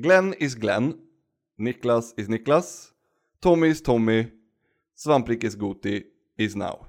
Glenn 0.00 0.32
is 0.34 0.54
Glenn, 0.54 0.96
Niklas 1.58 2.14
is 2.16 2.28
Niklas, 2.28 2.92
Tommy 3.40 3.68
is 3.68 3.80
Tommy, 3.80 4.30
Svamprikes 4.96 5.56
Goti 5.56 6.04
is 6.36 6.54
now. 6.54 6.87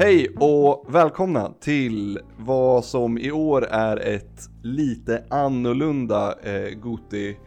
Hej 0.00 0.28
och 0.36 0.94
välkomna 0.94 1.52
till 1.60 2.20
vad 2.38 2.84
som 2.84 3.18
i 3.18 3.32
år 3.32 3.66
är 3.66 3.96
ett 3.96 4.50
lite 4.62 5.24
annorlunda 5.30 6.34
eh, 6.42 6.74
Goti, 6.78 7.38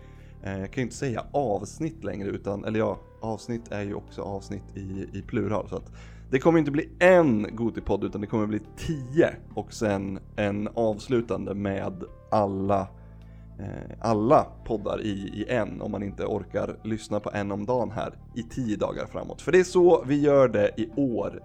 eh, 0.43 0.59
jag 0.59 0.71
kan 0.71 0.81
ju 0.81 0.81
inte 0.81 0.95
säga 0.95 1.25
avsnitt 1.31 2.03
längre 2.03 2.29
utan, 2.29 2.65
eller 2.65 2.79
ja, 2.79 2.99
avsnitt 3.21 3.71
är 3.71 3.81
ju 3.81 3.93
också 3.93 4.21
avsnitt 4.21 4.63
i, 4.75 5.07
i 5.13 5.21
plural 5.21 5.69
så 5.69 5.75
att 5.75 5.91
det 6.31 6.39
kommer 6.39 6.59
inte 6.59 6.71
bli 6.71 6.89
en 6.99 7.55
Goti-podd 7.55 8.03
utan 8.03 8.21
det 8.21 8.27
kommer 8.27 8.47
bli 8.47 8.59
tio 8.77 9.29
och 9.55 9.73
sen 9.73 10.19
en 10.35 10.69
avslutande 10.73 11.53
med 11.53 12.03
alla 12.31 12.87
eh, 13.59 13.97
alla 14.01 14.47
poddar 14.65 15.01
i, 15.01 15.11
i 15.11 15.45
en 15.49 15.81
om 15.81 15.91
man 15.91 16.03
inte 16.03 16.25
orkar 16.25 16.79
lyssna 16.83 17.19
på 17.19 17.31
en 17.33 17.51
om 17.51 17.65
dagen 17.65 17.91
här 17.91 18.13
i 18.35 18.43
tio 18.43 18.77
dagar 18.77 19.05
framåt. 19.05 19.41
För 19.41 19.51
det 19.51 19.59
är 19.59 19.63
så 19.63 20.03
vi 20.07 20.21
gör 20.21 20.47
det 20.47 20.71
i 20.77 20.89
år. 20.95 21.41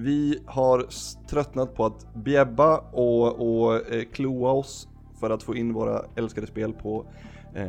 Vi 0.00 0.42
har 0.46 0.86
tröttnat 1.28 1.74
på 1.74 1.86
att 1.86 2.14
bjäbba 2.14 2.78
och, 2.78 3.26
och 3.26 3.92
eh, 3.92 4.04
kloa 4.12 4.50
oss 4.50 4.88
för 5.20 5.30
att 5.30 5.42
få 5.42 5.56
in 5.56 5.72
våra 5.72 6.04
älskade 6.16 6.46
spel 6.46 6.72
på 6.72 7.06
eh, 7.54 7.68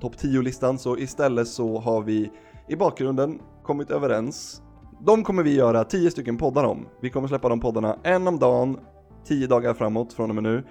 topp 0.00 0.14
10-listan. 0.16 0.78
Så 0.78 0.98
istället 0.98 1.48
så 1.48 1.78
har 1.78 2.02
vi 2.02 2.30
i 2.68 2.76
bakgrunden 2.76 3.40
kommit 3.62 3.90
överens. 3.90 4.62
De 5.00 5.24
kommer 5.24 5.42
vi 5.42 5.54
göra 5.54 5.84
10 5.84 6.10
stycken 6.10 6.36
poddar 6.36 6.64
om. 6.64 6.86
Vi 7.00 7.10
kommer 7.10 7.28
släppa 7.28 7.48
de 7.48 7.60
poddarna 7.60 7.96
en 8.02 8.28
om 8.28 8.38
dagen, 8.38 8.78
10 9.24 9.46
dagar 9.46 9.74
framåt 9.74 10.12
från 10.12 10.30
och 10.30 10.42
med 10.42 10.44
nu. 10.44 10.64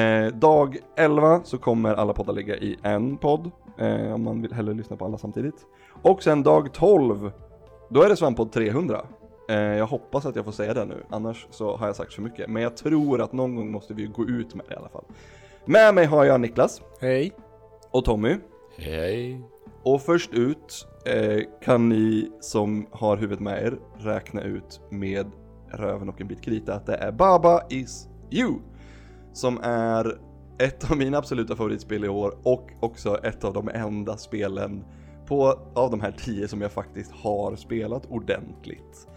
Eh, 0.00 0.34
dag 0.34 0.78
11 0.96 1.40
så 1.44 1.58
kommer 1.58 1.94
alla 1.94 2.12
poddar 2.12 2.32
ligga 2.32 2.56
i 2.56 2.76
en 2.82 3.16
podd, 3.16 3.50
eh, 3.78 4.14
om 4.14 4.24
man 4.24 4.42
vill 4.42 4.52
hellre 4.52 4.74
lyssna 4.74 4.96
på 4.96 5.04
alla 5.04 5.18
samtidigt. 5.18 5.66
Och 6.02 6.22
sen 6.22 6.42
dag 6.42 6.72
12, 6.72 7.30
då 7.90 8.02
är 8.02 8.08
det 8.08 8.16
Svamppodd 8.16 8.52
300. 8.52 9.00
Eh, 9.48 9.56
jag 9.56 9.86
hoppas 9.86 10.26
att 10.26 10.36
jag 10.36 10.44
får 10.44 10.52
säga 10.52 10.74
det 10.74 10.84
nu, 10.84 11.04
annars 11.10 11.46
så 11.50 11.76
har 11.76 11.86
jag 11.86 11.96
sagt 11.96 12.14
för 12.14 12.22
mycket. 12.22 12.50
Men 12.50 12.62
jag 12.62 12.76
tror 12.76 13.20
att 13.20 13.32
någon 13.32 13.56
gång 13.56 13.70
måste 13.70 13.94
vi 13.94 14.06
gå 14.06 14.24
ut 14.24 14.54
med 14.54 14.64
det 14.68 14.74
i 14.74 14.76
alla 14.76 14.88
fall. 14.88 15.04
Med 15.64 15.94
mig 15.94 16.04
har 16.04 16.24
jag 16.24 16.40
Niklas 16.40 16.82
Hej. 17.00 17.32
och 17.90 18.04
Tommy. 18.04 18.36
Hej. 18.76 19.40
Och 19.82 20.02
först 20.02 20.32
ut 20.32 20.86
eh, 21.06 21.40
kan 21.62 21.88
ni 21.88 22.30
som 22.40 22.86
har 22.90 23.16
huvudet 23.16 23.40
med 23.40 23.62
er 23.62 23.78
räkna 23.98 24.42
ut 24.42 24.80
med 24.90 25.30
röven 25.68 26.08
och 26.08 26.20
en 26.20 26.28
bit 26.28 26.40
krita 26.40 26.74
att 26.74 26.86
det 26.86 26.94
är 26.94 27.12
Baba 27.12 27.62
is 27.70 28.08
you. 28.30 28.54
Som 29.32 29.58
är 29.62 30.18
ett 30.58 30.90
av 30.90 30.96
mina 30.96 31.18
absoluta 31.18 31.56
favoritspel 31.56 32.04
i 32.04 32.08
år 32.08 32.38
och 32.42 32.70
också 32.80 33.18
ett 33.24 33.44
av 33.44 33.52
de 33.52 33.68
enda 33.68 34.16
spelen 34.16 34.84
på, 35.26 35.58
av 35.74 35.90
de 35.90 36.00
här 36.00 36.12
tio 36.12 36.48
som 36.48 36.60
jag 36.60 36.72
faktiskt 36.72 37.12
har 37.12 37.56
spelat 37.56 38.06
ordentligt. 38.06 39.08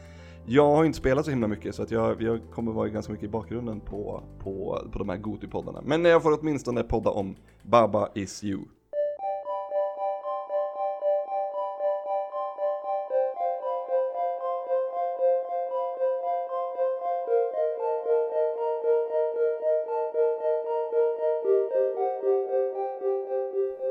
Jag 0.50 0.76
har 0.76 0.86
inte 0.86 0.98
spelat 0.98 1.26
så 1.26 1.32
himla 1.32 1.48
mycket 1.48 1.76
så 1.76 1.84
att 1.84 1.92
jag, 1.92 2.22
jag 2.22 2.40
kommer 2.52 2.72
vara 2.72 2.90
ganska 2.90 3.12
mycket 3.12 3.26
i 3.26 3.32
bakgrunden 3.32 3.80
på, 3.80 4.24
på, 4.40 4.82
på 4.92 5.00
de 5.00 5.10
här 5.10 5.18
Goti-poddarna. 5.18 5.82
Men 5.86 6.06
jag 6.06 6.24
får 6.24 6.40
åtminstone 6.40 6.84
podda 6.84 7.10
om 7.10 7.36
Baba 7.64 8.10
is 8.14 8.44
you. 8.44 8.60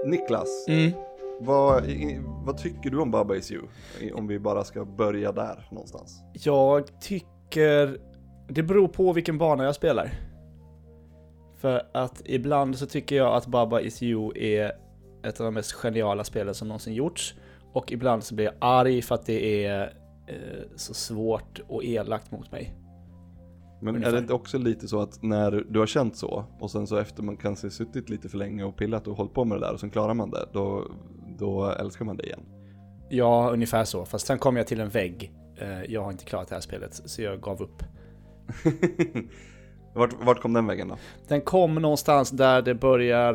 Niklas, 0.04 0.64
Mm 0.68 0.92
vad, 1.40 1.84
vad 2.44 2.58
tycker 2.58 2.90
du 2.90 3.00
om 3.00 3.10
Baba 3.10 3.36
Is 3.36 3.52
You? 3.52 3.62
Om 4.14 4.26
vi 4.26 4.38
bara 4.38 4.64
ska 4.64 4.84
börja 4.84 5.32
där 5.32 5.68
någonstans. 5.70 6.22
Jag 6.32 7.00
tycker... 7.00 7.98
Det 8.48 8.62
beror 8.62 8.88
på 8.88 9.12
vilken 9.12 9.38
bana 9.38 9.64
jag 9.64 9.74
spelar. 9.74 10.12
För 11.56 11.82
att 11.94 12.22
ibland 12.24 12.78
så 12.78 12.86
tycker 12.86 13.16
jag 13.16 13.34
att 13.34 13.46
Baba 13.46 13.80
Is 13.80 14.02
You 14.02 14.32
är 14.38 14.72
ett 15.24 15.40
av 15.40 15.44
de 15.44 15.54
mest 15.54 15.72
geniala 15.72 16.24
spelen 16.24 16.54
som 16.54 16.68
någonsin 16.68 16.94
gjorts. 16.94 17.34
Och 17.72 17.92
ibland 17.92 18.24
så 18.24 18.34
blir 18.34 18.44
jag 18.44 18.54
arg 18.58 19.02
för 19.02 19.14
att 19.14 19.26
det 19.26 19.64
är 19.64 19.82
eh, 20.26 20.66
så 20.76 20.94
svårt 20.94 21.60
och 21.68 21.84
elakt 21.84 22.30
mot 22.30 22.52
mig. 22.52 22.74
Men 23.80 23.94
Ungefär. 23.94 24.12
är 24.12 24.14
det 24.14 24.22
inte 24.22 24.32
också 24.32 24.58
lite 24.58 24.88
så 24.88 25.00
att 25.00 25.22
när 25.22 25.64
du 25.70 25.78
har 25.78 25.86
känt 25.86 26.16
så 26.16 26.44
och 26.60 26.70
sen 26.70 26.86
så 26.86 26.96
efter 26.96 27.22
man 27.22 27.36
kanske 27.36 27.70
suttit 27.70 28.08
lite 28.08 28.28
för 28.28 28.38
länge 28.38 28.64
och 28.64 28.76
pillat 28.76 29.06
och 29.06 29.16
hållit 29.16 29.34
på 29.34 29.44
med 29.44 29.60
det 29.60 29.66
där 29.66 29.72
och 29.72 29.80
sen 29.80 29.90
klarar 29.90 30.14
man 30.14 30.30
det, 30.30 30.48
då, 30.52 30.84
då 31.38 31.70
älskar 31.70 32.04
man 32.04 32.16
det 32.16 32.22
igen? 32.26 32.40
Ja, 33.08 33.50
ungefär 33.52 33.84
så. 33.84 34.04
Fast 34.04 34.26
sen 34.26 34.38
kom 34.38 34.56
jag 34.56 34.66
till 34.66 34.80
en 34.80 34.88
vägg. 34.88 35.32
Eh, 35.56 35.82
jag 35.84 36.02
har 36.02 36.10
inte 36.10 36.24
klarat 36.24 36.48
det 36.48 36.54
här 36.54 36.60
spelet, 36.60 36.94
så 37.04 37.22
jag 37.22 37.40
gav 37.40 37.62
upp. 37.62 37.82
vart, 39.94 40.24
vart 40.24 40.40
kom 40.40 40.52
den 40.52 40.66
vägen 40.66 40.88
då? 40.88 40.96
Den 41.28 41.40
kom 41.40 41.74
någonstans 41.74 42.30
där 42.30 42.62
det 42.62 42.74
börjar 42.74 43.34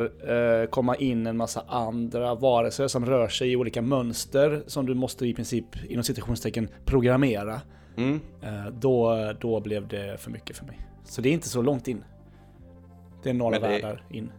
eh, 0.62 0.66
komma 0.66 0.96
in 0.96 1.26
en 1.26 1.36
massa 1.36 1.64
andra 1.68 2.34
varelser 2.34 2.88
som 2.88 3.06
rör 3.06 3.28
sig 3.28 3.52
i 3.52 3.56
olika 3.56 3.82
mönster 3.82 4.62
som 4.66 4.86
du 4.86 4.94
måste 4.94 5.26
i 5.26 5.34
princip 5.34 5.84
inom 5.88 6.04
citationstecken 6.04 6.68
programmera. 6.84 7.60
Mm. 7.96 8.20
Eh, 8.42 8.66
då, 8.72 9.16
då 9.40 9.60
blev 9.60 9.88
det 9.88 10.20
för 10.20 10.30
mycket 10.30 10.56
för 10.56 10.64
mig. 10.66 10.78
Så 11.04 11.20
det 11.20 11.28
är 11.28 11.32
inte 11.32 11.48
så 11.48 11.62
långt 11.62 11.88
in. 11.88 12.04
Det 13.22 13.30
är 13.30 13.34
några 13.34 13.58
det- 13.58 13.68
världar 13.68 14.04
in. 14.10 14.32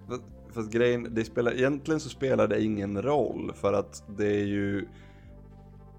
Fast, 0.54 0.72
grejen, 0.72 1.08
det 1.12 1.26
spelar, 1.26 1.52
egentligen 1.52 2.00
så 2.00 2.10
spelar 2.10 2.48
det 2.48 2.64
ingen 2.64 3.02
roll 3.02 3.52
för 3.56 3.74
att 3.74 4.04
det 4.18 4.28
är 4.28 4.46
ju, 4.46 4.88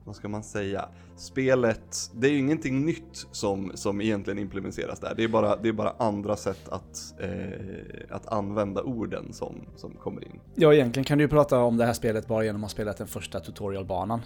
vad 0.05 0.17
ska 0.17 0.29
man 0.29 0.43
säga, 0.43 0.89
spelet, 1.17 2.11
det 2.15 2.27
är 2.27 2.31
ju 2.31 2.39
ingenting 2.39 2.85
nytt 2.87 3.27
som, 3.31 3.73
som 3.75 4.01
egentligen 4.01 4.39
implementeras 4.39 5.01
där. 5.01 5.15
Det 5.17 5.25
är 5.25 5.29
bara, 5.29 5.57
det 5.57 5.69
är 5.69 5.73
bara 5.73 5.95
andra 5.99 6.37
sätt 6.37 6.69
att, 6.69 7.15
eh, 7.21 8.17
att 8.17 8.27
använda 8.27 8.83
orden 8.83 9.33
som, 9.33 9.55
som 9.77 9.91
kommer 9.91 10.25
in. 10.25 10.41
Ja, 10.55 10.75
egentligen 10.75 11.05
kan 11.05 11.19
du 11.19 11.25
ju 11.25 11.29
prata 11.29 11.59
om 11.59 11.77
det 11.77 11.87
här 11.87 11.93
spelet 11.93 12.27
bara 12.27 12.45
genom 12.45 12.65
att 12.65 12.71
ha 12.71 12.75
spelat 12.75 12.97
den 12.97 13.07
första 13.07 13.41
tutorialbanan. 13.41 14.21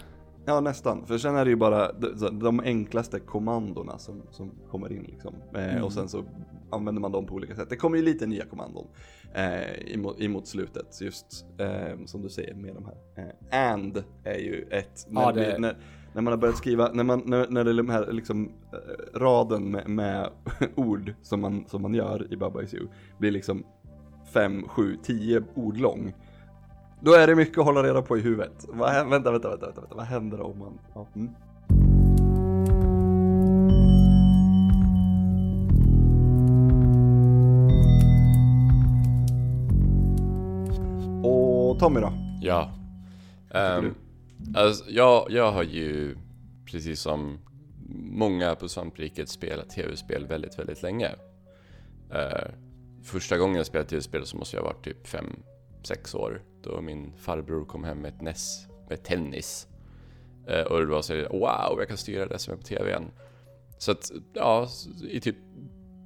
Ja 0.45 0.61
nästan, 0.61 1.07
för 1.07 1.19
sen 1.19 1.37
är 1.37 1.45
det 1.45 1.51
ju 1.51 1.57
bara 1.57 1.93
de, 1.93 2.39
de 2.39 2.61
enklaste 2.61 3.21
kommandona 3.21 3.99
som, 3.99 4.23
som 4.31 4.51
kommer 4.71 4.93
in 4.93 5.03
liksom. 5.03 5.35
Eh, 5.55 5.69
Mm. 5.69 5.85
Och 5.85 5.93
sen 5.93 6.09
så 6.09 6.25
använder 6.71 7.01
man 7.01 7.13
dem 7.13 7.27
på 7.27 7.35
olika 7.35 7.57
sätt. 7.57 7.71
Det 7.71 7.77
kommer 7.77 7.97
ju 7.97 8.03
lite 8.03 8.27
nya 8.27 8.47
kommandon 8.47 8.87
eh, 9.35 9.95
emot, 9.95 10.21
emot 10.21 10.47
slutet, 10.47 11.01
just 11.01 11.47
eh, 11.59 12.05
som 12.07 12.23
du 12.23 12.29
säger 12.29 12.55
med 12.55 12.75
de 12.75 12.85
här. 12.85 12.97
Eh, 13.17 13.71
and 13.71 14.05
är 14.25 14.39
ju 14.39 14.67
ett, 14.71 15.07
när, 15.09 15.23
Ja, 15.23 15.33
det... 15.33 15.59
när, 15.59 15.77
när 16.15 16.23
man 16.23 16.33
har 16.33 16.39
börjat 16.39 16.57
skriva, 16.57 16.93
när, 16.93 17.05
man, 17.05 17.23
när, 17.27 17.47
när 17.49 17.65
det 17.65 17.71
är 17.71 17.75
de 17.75 17.89
här 17.89 18.13
liksom, 18.13 18.53
eh, 18.73 19.19
raden 19.19 19.71
med, 19.71 19.89
med 19.89 20.31
ord 20.75 21.15
som 21.23 21.41
man, 21.41 21.65
som 21.69 21.83
man 21.83 21.95
gör 21.95 22.33
i 22.33 22.37
Baba 22.37 22.63
Is 22.63 22.75
You 22.75 22.89
blir 23.19 23.31
liksom 23.31 23.65
5, 24.33 24.69
7, 24.69 24.97
10 25.03 25.43
ord 25.55 25.77
lång. 25.77 26.15
Då 27.01 27.13
är 27.13 27.27
det 27.27 27.35
mycket 27.35 27.59
att 27.59 27.65
hålla 27.65 27.83
reda 27.83 28.03
på 28.03 28.19
i 28.19 28.21
huvudet. 28.21 28.67
Vänta, 28.73 29.05
vänta, 29.05 29.31
vänta, 29.33 29.49
vänta, 29.51 29.81
vänta, 29.81 29.95
vad 29.95 30.05
händer 30.05 30.41
om 30.41 30.59
man... 30.59 30.79
Ja, 30.95 31.07
mm. 31.15 31.31
Tommy 41.79 42.01
då? 42.01 42.13
Ja. 42.41 42.71
Ehm, 43.51 43.95
alltså, 44.55 44.91
jag, 44.91 45.27
jag 45.31 45.53
har 45.53 45.63
ju, 45.63 46.17
precis 46.67 47.01
som 47.01 47.39
många 48.13 48.55
på 48.55 48.69
Svampriket, 48.69 49.29
spelat 49.29 49.71
tv-spel 49.71 50.27
väldigt, 50.27 50.59
väldigt 50.59 50.83
länge. 50.83 51.11
Eh, 52.11 52.49
första 53.03 53.39
gången 53.39 53.57
jag 53.57 53.67
spelade 53.67 53.91
tv-spel 53.91 54.27
så 54.27 54.37
måste 54.37 54.57
jag 54.57 54.63
ha 54.63 54.71
varit 54.71 54.85
typ 54.85 55.07
5-6 55.83 56.17
år. 56.17 56.43
Då 56.63 56.81
min 56.81 57.13
farbror 57.17 57.65
kom 57.65 57.85
hem 57.85 58.01
med 58.01 58.15
ett 58.15 58.21
NES 58.21 58.67
med 58.89 59.05
tennis. 59.05 59.67
Eh, 60.47 60.63
och 60.63 60.81
det 60.81 60.87
var 60.87 61.03
så 61.03 61.15
wow, 61.15 61.79
jag 61.79 61.89
kan 61.89 61.97
styra 61.97 62.27
det 62.27 62.39
som 62.39 62.53
är 62.53 62.57
på 62.57 62.63
tvn. 62.63 63.11
Så 63.79 63.93
att, 63.93 64.11
ja, 64.33 64.69
i 65.11 65.21
typ 65.21 65.37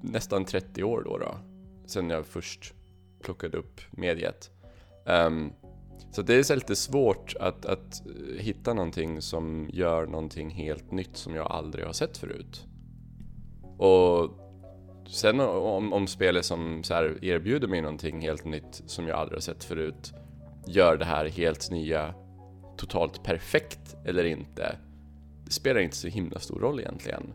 nästan 0.03 0.45
30 0.45 0.85
år 0.85 1.03
då, 1.05 1.19
då 1.19 1.39
sen 1.87 2.11
jag 2.11 2.27
först 2.27 2.75
plockade 3.23 3.59
upp 3.59 3.81
mediet. 3.91 4.51
Um, 5.05 5.53
så 6.13 6.23
det 6.23 6.35
är 6.35 6.43
så 6.43 6.55
lite 6.55 6.77
svårt 6.77 7.35
att, 7.41 7.67
att 7.67 8.03
hitta 8.39 8.75
någonting 8.75 9.23
som 9.23 9.71
gör 9.73 10.07
någonting 10.07 10.51
helt 10.51 10.91
nytt 10.91 11.17
som 11.17 11.35
jag 11.35 11.51
aldrig 11.51 11.87
har 11.87 11.93
sett 11.93 12.19
förut. 12.19 12.67
Och 13.79 14.31
sen 15.09 15.41
om, 15.41 15.93
om 15.93 16.07
spelet 16.07 16.45
som 16.45 16.85
så 16.85 16.95
här 16.95 17.25
erbjuder 17.25 17.69
mig 17.69 17.83
någonting 17.83 18.21
helt 18.21 18.45
nytt 18.45 18.83
som 18.87 19.07
jag 19.07 19.19
aldrig 19.19 19.37
har 19.37 19.41
sett 19.41 19.65
förut 19.65 20.13
gör 20.67 20.97
det 20.97 21.05
här 21.05 21.27
helt 21.27 21.71
nya 21.71 22.15
totalt 22.77 23.25
perfekt 23.25 23.97
eller 24.05 24.25
inte. 24.25 24.77
Det 25.45 25.53
spelar 25.53 25.81
inte 25.81 25.97
så 25.97 26.09
himla 26.09 26.39
stor 26.39 26.61
roll 26.61 26.81
egentligen. 26.81 27.33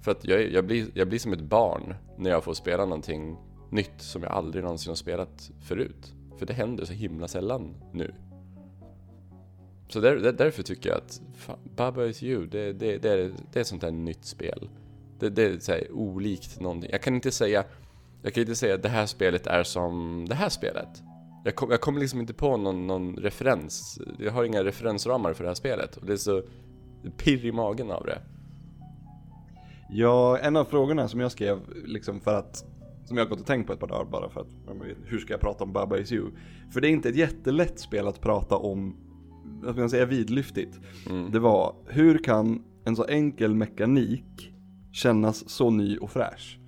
För 0.00 0.10
att 0.10 0.24
jag, 0.24 0.52
jag, 0.52 0.66
blir, 0.66 0.86
jag 0.94 1.08
blir 1.08 1.18
som 1.18 1.32
ett 1.32 1.40
barn 1.40 1.94
när 2.18 2.30
jag 2.30 2.44
får 2.44 2.54
spela 2.54 2.84
någonting 2.84 3.38
nytt 3.70 4.02
som 4.02 4.22
jag 4.22 4.32
aldrig 4.32 4.64
någonsin 4.64 4.90
har 4.90 4.96
spelat 4.96 5.50
förut. 5.68 6.14
För 6.40 6.46
det 6.46 6.52
händer 6.52 6.84
så 6.84 6.92
himla 6.92 7.28
sällan 7.28 7.74
nu. 7.92 8.14
Så 9.88 10.00
där, 10.00 10.16
där, 10.16 10.32
därför 10.32 10.62
tycker 10.62 10.88
jag 10.88 10.98
att 10.98 11.20
fan, 11.36 11.58
Baba 11.76 12.04
is 12.04 12.22
you, 12.22 12.46
det, 12.46 12.72
det, 12.72 12.98
det, 12.98 13.10
är, 13.10 13.32
det 13.52 13.58
är 13.58 13.60
ett 13.60 13.66
sånt 13.66 13.80
där 13.80 13.90
nytt 13.90 14.24
spel. 14.24 14.68
Det, 15.18 15.30
det 15.30 15.42
är 15.42 15.58
så 15.58 15.72
här, 15.72 15.92
olikt 15.92 16.60
någonting. 16.60 16.90
Jag 16.90 17.02
kan 17.02 17.14
inte 17.14 17.30
säga 17.30 17.64
jag 18.22 18.34
kan 18.34 18.40
inte 18.40 18.54
säga 18.54 18.74
att 18.74 18.82
det 18.82 18.88
här 18.88 19.06
spelet 19.06 19.46
är 19.46 19.62
som 19.62 20.24
det 20.28 20.34
här 20.34 20.48
spelet. 20.48 21.02
Jag, 21.44 21.54
kom, 21.54 21.70
jag 21.70 21.80
kommer 21.80 22.00
liksom 22.00 22.20
inte 22.20 22.34
på 22.34 22.56
någon, 22.56 22.86
någon 22.86 23.16
referens. 23.16 24.00
Jag 24.18 24.32
har 24.32 24.44
inga 24.44 24.64
referensramar 24.64 25.32
för 25.32 25.44
det 25.44 25.50
här 25.50 25.54
spelet 25.54 25.96
och 25.96 26.06
det 26.06 26.12
är 26.12 26.16
så 26.16 26.42
pirr 27.16 27.46
i 27.46 27.52
magen 27.52 27.90
av 27.90 28.06
det. 28.06 28.18
Ja, 29.90 30.38
en 30.38 30.56
av 30.56 30.64
frågorna 30.64 31.08
som 31.08 31.20
jag 31.20 31.32
skrev 31.32 31.58
liksom 31.84 32.20
för 32.20 32.34
att 32.34 32.64
som 33.10 33.16
jag 33.16 33.24
har 33.24 33.30
gått 33.30 33.40
och 33.40 33.46
tänkt 33.46 33.66
på 33.66 33.72
ett 33.72 33.80
par 33.80 33.86
dagar 33.86 34.04
bara 34.04 34.28
för 34.28 34.40
att 34.40 34.48
hur 35.04 35.18
ska 35.18 35.32
jag 35.32 35.40
prata 35.40 35.64
om 35.64 35.72
Baba 35.72 35.98
Is 35.98 36.12
You? 36.12 36.30
För 36.70 36.80
det 36.80 36.88
är 36.88 36.90
inte 36.90 37.08
ett 37.08 37.16
jättelätt 37.16 37.80
spel 37.80 38.08
att 38.08 38.20
prata 38.20 38.56
om, 38.56 38.96
vad 39.62 39.72
ska 39.72 39.80
man 39.80 39.90
säga, 39.90 40.06
vidlyftigt. 40.06 40.80
Mm. 41.08 41.30
Det 41.30 41.38
var, 41.38 41.74
hur 41.86 42.18
kan 42.18 42.62
en 42.84 42.96
så 42.96 43.04
enkel 43.04 43.54
mekanik 43.54 44.52
kännas 44.92 45.48
så 45.48 45.70
ny 45.70 45.98
och 45.98 46.10
fräsch? 46.10 46.58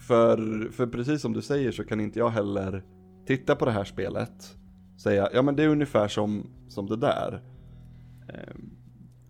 För, 0.00 0.68
för 0.72 0.86
precis 0.86 1.22
som 1.22 1.32
du 1.32 1.42
säger 1.42 1.72
så 1.72 1.84
kan 1.84 2.00
inte 2.00 2.18
jag 2.18 2.30
heller 2.30 2.84
titta 3.26 3.56
på 3.56 3.64
det 3.64 3.72
här 3.72 3.84
spelet, 3.84 4.56
säga 5.02 5.28
ja 5.32 5.42
men 5.42 5.56
det 5.56 5.62
är 5.62 5.68
ungefär 5.68 6.08
som, 6.08 6.46
som 6.68 6.86
det 6.86 6.96
där. 6.96 7.42
Ehm, 8.28 8.70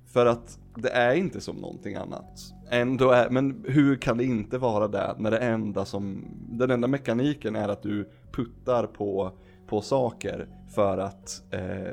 för 0.06 0.26
att 0.26 0.58
det 0.76 0.90
är 0.90 1.14
inte 1.14 1.40
som 1.40 1.56
någonting 1.56 1.94
annat. 1.94 2.54
Ändå 2.70 3.10
är, 3.10 3.30
men 3.30 3.64
hur 3.68 3.96
kan 3.96 4.18
det 4.18 4.24
inte 4.24 4.58
vara 4.58 4.88
det 4.88 5.14
när 5.18 5.30
det 5.30 5.38
enda 5.38 5.84
som, 5.84 6.24
den 6.50 6.70
enda 6.70 6.88
mekaniken 6.88 7.56
är 7.56 7.68
att 7.68 7.82
du 7.82 8.10
puttar 8.32 8.86
på, 8.86 9.32
på 9.66 9.80
saker 9.80 10.48
för 10.74 10.98
att, 10.98 11.42
eh, 11.50 11.92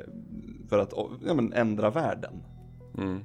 för 0.69 0.79
att 0.79 0.93
ja, 1.25 1.33
men 1.33 1.53
ändra 1.53 1.89
världen. 1.89 2.43
Mm. 2.97 3.23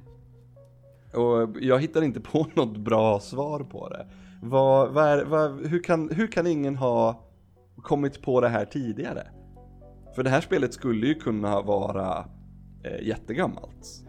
Och 1.13 1.55
jag 1.61 1.79
hittar 1.79 2.01
inte 2.01 2.21
på 2.21 2.47
något 2.53 2.77
bra 2.77 3.19
svar 3.19 3.59
på 3.59 3.89
det. 3.89 4.07
Vad, 4.41 4.93
vad, 4.93 5.27
vad, 5.27 5.65
hur, 5.65 5.83
kan, 5.83 6.09
hur 6.09 6.27
kan 6.27 6.47
ingen 6.47 6.75
ha 6.75 7.23
kommit 7.77 8.21
på 8.21 8.41
det 8.41 8.49
här 8.49 8.65
tidigare? 8.65 9.27
För 10.15 10.23
det 10.23 10.29
här 10.29 10.41
spelet 10.41 10.73
skulle 10.73 11.07
ju 11.07 11.13
kunna 11.13 11.61
vara 11.61 12.25
eh, 12.83 13.07
jättegammalt. 13.07 14.05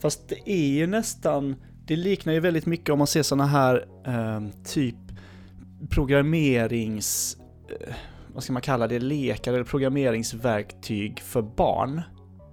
Fast 0.00 0.28
det 0.28 0.50
är 0.50 0.68
ju 0.68 0.86
nästan, 0.86 1.56
det 1.86 1.96
liknar 1.96 2.32
ju 2.32 2.40
väldigt 2.40 2.66
mycket 2.66 2.90
om 2.90 2.98
man 2.98 3.06
ser 3.06 3.22
sådana 3.22 3.46
här 3.46 3.86
eh, 4.06 4.40
typ 4.64 4.96
programmerings, 5.90 7.36
eh, 7.70 7.94
vad 8.34 8.42
ska 8.42 8.52
man 8.52 8.62
kalla 8.62 8.86
det, 8.86 8.98
lekar 8.98 9.52
eller 9.52 9.64
programmeringsverktyg 9.64 11.20
för 11.20 11.42
barn. 11.42 12.02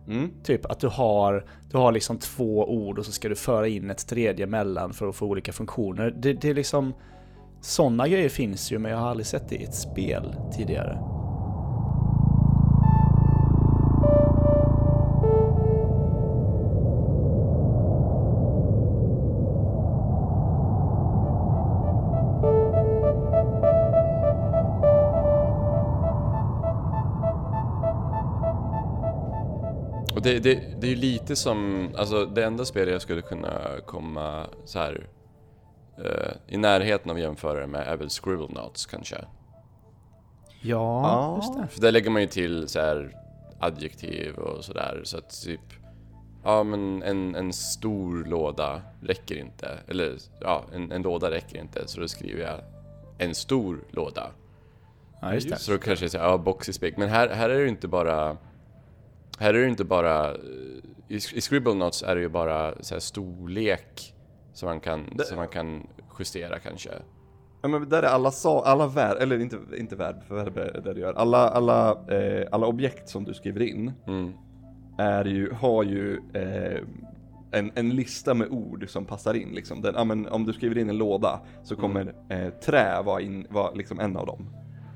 Mm. 0.08 0.32
Typ 0.44 0.66
att 0.66 0.80
du 0.80 0.88
har, 0.88 1.46
du 1.72 1.78
har 1.78 1.92
liksom 1.92 2.18
två 2.18 2.70
ord 2.70 3.00
och 3.00 3.06
så 3.06 3.12
ska 3.12 3.30
du 3.30 3.36
föra 3.36 3.68
in 3.68 3.90
ett 3.90 4.08
tredje 4.08 4.48
mellan 4.48 4.94
för 4.94 5.08
att 5.08 5.16
få 5.16 5.26
olika 5.26 5.54
funktioner. 5.54 6.12
Det, 6.18 6.34
det 6.34 6.50
är 6.50 6.54
liksom, 6.54 6.94
sådana 7.62 8.08
grejer 8.08 8.30
finns 8.30 8.72
ju 8.72 8.80
men 8.80 8.92
jag 8.92 8.98
har 8.98 9.10
aldrig 9.10 9.28
sett 9.28 9.50
det 9.50 9.56
i 9.56 9.64
ett 9.64 9.76
spel 9.76 10.36
tidigare. 10.58 11.15
Det, 30.26 30.40
det, 30.40 30.82
det 30.82 30.88
är 30.88 30.92
ju 30.92 30.96
lite 30.96 31.36
som, 31.36 31.90
alltså 31.98 32.26
det 32.26 32.46
enda 32.46 32.66
spel 32.66 32.90
jag 32.90 33.02
skulle 33.02 33.22
kunna 33.22 33.62
komma 33.86 34.46
så 34.66 34.80
här 34.80 35.08
uh, 36.00 36.32
i 36.48 36.58
närheten 36.58 37.12
av 37.12 37.20
jämföra 37.20 37.68
med 37.68 37.88
är 37.88 37.98
väl 37.98 38.10
Scribblenauts 38.10 38.86
kanske. 38.86 39.26
Ja, 40.62 41.36
just 41.36 41.54
det. 41.54 41.68
För 41.68 41.82
där 41.82 41.92
lägger 41.92 42.10
man 42.10 42.22
ju 42.22 42.28
till 42.28 42.68
så 42.68 42.80
här 42.80 43.16
adjektiv 43.60 44.36
och 44.36 44.66
sådär 44.66 45.02
så 45.04 45.18
att 45.18 45.42
typ 45.44 45.62
Ja 46.44 46.64
men 46.64 47.04
en, 47.04 47.36
en 47.36 47.54
stor 47.54 48.26
låda 48.26 48.82
räcker 49.02 49.36
inte, 49.36 49.80
eller 49.88 50.18
ja 50.42 50.66
en, 50.74 50.92
en 50.92 51.02
låda 51.02 51.32
räcker 51.32 51.60
inte 51.60 51.88
så 51.88 52.02
då 52.02 52.08
skriver 52.08 52.44
jag 52.44 52.60
en 53.18 53.36
stor 53.36 53.84
låda. 53.92 54.32
Ja 55.22 55.34
just 55.34 55.50
det. 55.50 55.60
Så 55.60 55.72
då 55.72 55.78
kanske 55.78 56.06
jag 56.06 56.12
säger 56.12 56.26
ja 56.26 56.38
box 56.38 56.70
is 56.70 56.80
big, 56.80 56.98
men 56.98 57.10
här, 57.10 57.30
här 57.30 57.50
är 57.50 57.56
det 57.56 57.62
ju 57.62 57.70
inte 57.70 57.88
bara 57.88 58.38
här 59.40 59.54
är 59.54 59.62
det 59.62 59.68
inte 59.68 59.84
bara, 59.84 60.32
eh, 60.32 60.38
i, 61.08 61.16
i 61.16 61.42
Scribblenauts 61.42 62.04
är 62.04 62.16
det 62.16 62.22
ju 62.22 62.30
bara 62.30 62.74
så 62.84 63.00
storlek 63.00 64.16
som 64.54 64.70
man 64.70 64.80
kan, 64.80 65.10
det... 65.16 65.24
som 65.24 65.38
man 65.38 65.48
kan 65.48 65.88
justera 66.20 66.60
kanske. 66.60 66.90
Ja 67.62 67.70
men 67.70 67.90
där 67.90 68.04
är 68.04 68.08
alla, 68.08 68.32
sa, 68.32 68.64
alla 68.66 68.88
verb, 68.88 69.18
eller 69.22 69.40
inte, 69.40 69.58
inte 69.78 69.96
verb, 69.96 70.24
för 70.28 70.36
verb 70.36 70.58
är 70.58 70.82
det 70.82 70.94
du 70.94 71.02
gör. 71.02 71.14
Alla, 71.14 71.50
alla, 71.50 71.92
eh, 71.92 72.48
alla 72.52 72.68
objekt 72.68 73.10
som 73.10 73.24
du 73.24 73.34
skriver 73.34 73.62
in 73.62 73.92
mm. 74.08 74.34
är 74.98 75.26
ju, 75.26 75.52
har 75.52 75.84
ju 75.84 76.20
eh, 76.34 76.82
en, 77.52 77.72
en 77.76 77.90
lista 77.90 78.34
med 78.34 78.48
ord 78.50 78.86
som 78.90 79.06
passar 79.06 79.34
in 79.34 79.50
liksom. 79.50 79.82
Den, 79.82 79.96
ja, 79.96 80.04
men 80.04 80.28
om 80.28 80.46
du 80.46 80.54
skriver 80.54 80.78
in 80.78 80.90
en 80.90 80.98
låda 80.98 81.40
så 81.64 81.76
kommer 81.76 82.02
mm. 82.02 82.48
eh, 82.48 82.54
trä 82.54 83.02
vara, 83.02 83.22
in, 83.22 83.48
vara 83.50 83.72
liksom 83.72 84.00
en 84.00 84.18
av 84.18 84.26
dem. 84.26 84.50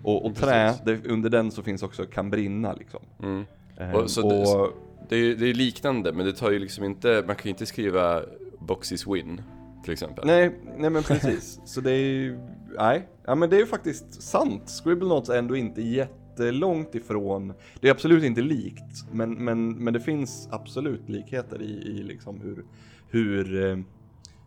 Och, 0.03 0.25
och 0.25 0.35
trä, 0.35 0.73
det, 0.85 1.07
under 1.07 1.29
den 1.29 1.51
så 1.51 1.63
finns 1.63 1.83
också 1.83 2.05
kan 2.05 2.29
brinna 2.29 2.73
liksom. 2.73 3.01
Mm. 3.23 3.45
Ehm, 3.79 3.95
och, 3.95 4.11
så 4.11 4.27
och, 4.27 4.73
det, 5.09 5.15
är, 5.15 5.35
det 5.35 5.49
är 5.49 5.53
liknande, 5.53 6.13
men 6.13 6.25
det 6.25 6.33
tar 6.33 6.51
ju 6.51 6.59
liksom 6.59 6.83
inte, 6.83 7.23
man 7.27 7.35
kan 7.35 7.43
ju 7.43 7.49
inte 7.49 7.65
skriva 7.65 8.21
boxes 8.59 9.07
win 9.07 9.41
till 9.83 9.93
exempel. 9.93 10.27
Nej, 10.27 10.55
nej 10.77 10.89
men 10.89 11.03
precis. 11.03 11.61
så 11.65 11.81
det 11.81 11.91
är 11.91 11.97
ju, 11.97 12.39
nej, 12.77 13.07
ja 13.25 13.35
men 13.35 13.49
det 13.49 13.55
är 13.55 13.59
ju 13.59 13.65
faktiskt 13.65 14.21
sant. 14.21 14.69
Scribblenauts 14.69 15.29
är 15.29 15.37
ändå 15.37 15.55
inte 15.55 15.81
jättelångt 15.81 16.95
ifrån, 16.95 17.53
det 17.79 17.87
är 17.87 17.91
absolut 17.91 18.23
inte 18.23 18.41
likt, 18.41 19.11
men, 19.11 19.33
men, 19.45 19.83
men 19.83 19.93
det 19.93 19.99
finns 19.99 20.47
absolut 20.51 21.09
likheter 21.09 21.61
i, 21.61 21.71
i 21.71 22.03
liksom 22.03 22.41
hur, 22.41 22.65
hur 23.09 23.65
eh, 23.65 23.77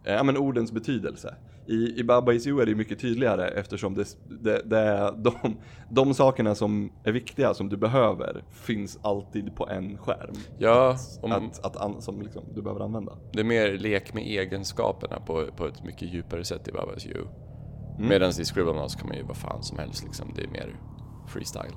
ja 0.04 0.22
men 0.22 0.36
ordens 0.36 0.72
betydelse. 0.72 1.34
I, 1.66 2.00
i 2.00 2.04
Baba 2.04 2.32
Is 2.32 2.46
You 2.46 2.62
är 2.62 2.66
det 2.66 2.74
mycket 2.74 3.00
tydligare 3.00 3.48
eftersom 3.48 3.94
det, 3.94 4.16
det, 4.42 4.62
det 4.64 4.78
är 4.78 5.12
de, 5.12 5.32
de 5.90 6.14
sakerna 6.14 6.54
som 6.54 6.92
är 7.04 7.12
viktiga, 7.12 7.54
som 7.54 7.68
du 7.68 7.76
behöver, 7.76 8.44
finns 8.50 8.98
alltid 9.02 9.56
på 9.56 9.68
en 9.68 9.98
skärm. 9.98 10.34
Ja, 10.58 10.96
om, 11.20 11.32
att, 11.32 11.64
att, 11.64 11.76
att, 11.76 12.02
som 12.02 12.22
liksom 12.22 12.44
du 12.54 12.62
behöver 12.62 12.84
använda. 12.84 13.12
Det 13.32 13.40
är 13.40 13.44
mer 13.44 13.72
lek 13.72 14.14
med 14.14 14.26
egenskaperna 14.26 15.20
på, 15.20 15.46
på 15.56 15.66
ett 15.66 15.84
mycket 15.84 16.12
djupare 16.12 16.44
sätt 16.44 16.68
i 16.68 16.72
Baba 16.72 16.96
Is 16.96 17.06
You. 17.06 17.26
Mm. 17.96 18.08
Medan 18.08 18.30
i 18.30 18.44
Scribblenauts 18.44 18.94
kan 18.94 19.08
man 19.08 19.16
ju 19.16 19.22
vad 19.22 19.36
fan 19.36 19.62
som 19.62 19.78
helst 19.78 20.04
liksom, 20.04 20.32
det 20.36 20.42
är 20.42 20.48
mer 20.48 20.76
freestyle. 21.28 21.76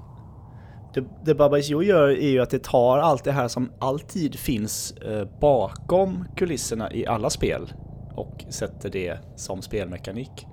Det, 0.93 1.03
det 1.25 1.35
Baba 1.35 1.57
Is 1.57 1.71
You 1.71 1.83
gör 1.83 2.07
är 2.07 2.29
ju 2.29 2.39
att 2.39 2.49
det 2.49 2.63
tar 2.63 2.97
allt 2.97 3.23
det 3.23 3.31
här 3.31 3.47
som 3.47 3.71
alltid 3.79 4.35
finns 4.35 4.91
eh, 4.91 5.27
bakom 5.41 6.25
kulisserna 6.35 6.93
i 6.93 7.05
alla 7.05 7.29
spel 7.29 7.73
och 8.15 8.45
sätter 8.49 8.89
det 8.89 9.19
som 9.35 9.61
spelmekanik. 9.61 10.47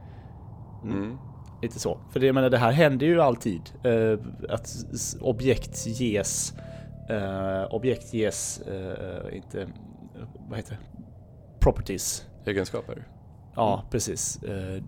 Mm. 0.84 1.18
Lite 1.62 1.80
så. 1.80 2.00
För 2.12 2.20
det, 2.20 2.32
menar, 2.32 2.50
det 2.50 2.58
här 2.58 2.72
händer 2.72 3.06
ju 3.06 3.20
alltid. 3.20 3.60
Uh, 3.86 4.18
att 4.48 4.76
objekt 5.20 5.86
ges... 5.86 6.54
Uh, 7.10 7.74
objekt 7.74 8.14
ges... 8.14 8.62
Uh, 8.68 9.36
inte... 9.36 9.68
Vad 10.48 10.58
heter 10.58 10.72
det? 10.72 11.02
Properties. 11.60 12.26
Egenskaper. 12.44 13.08
Ja, 13.54 13.74
mm. 13.78 13.90
precis. 13.90 14.40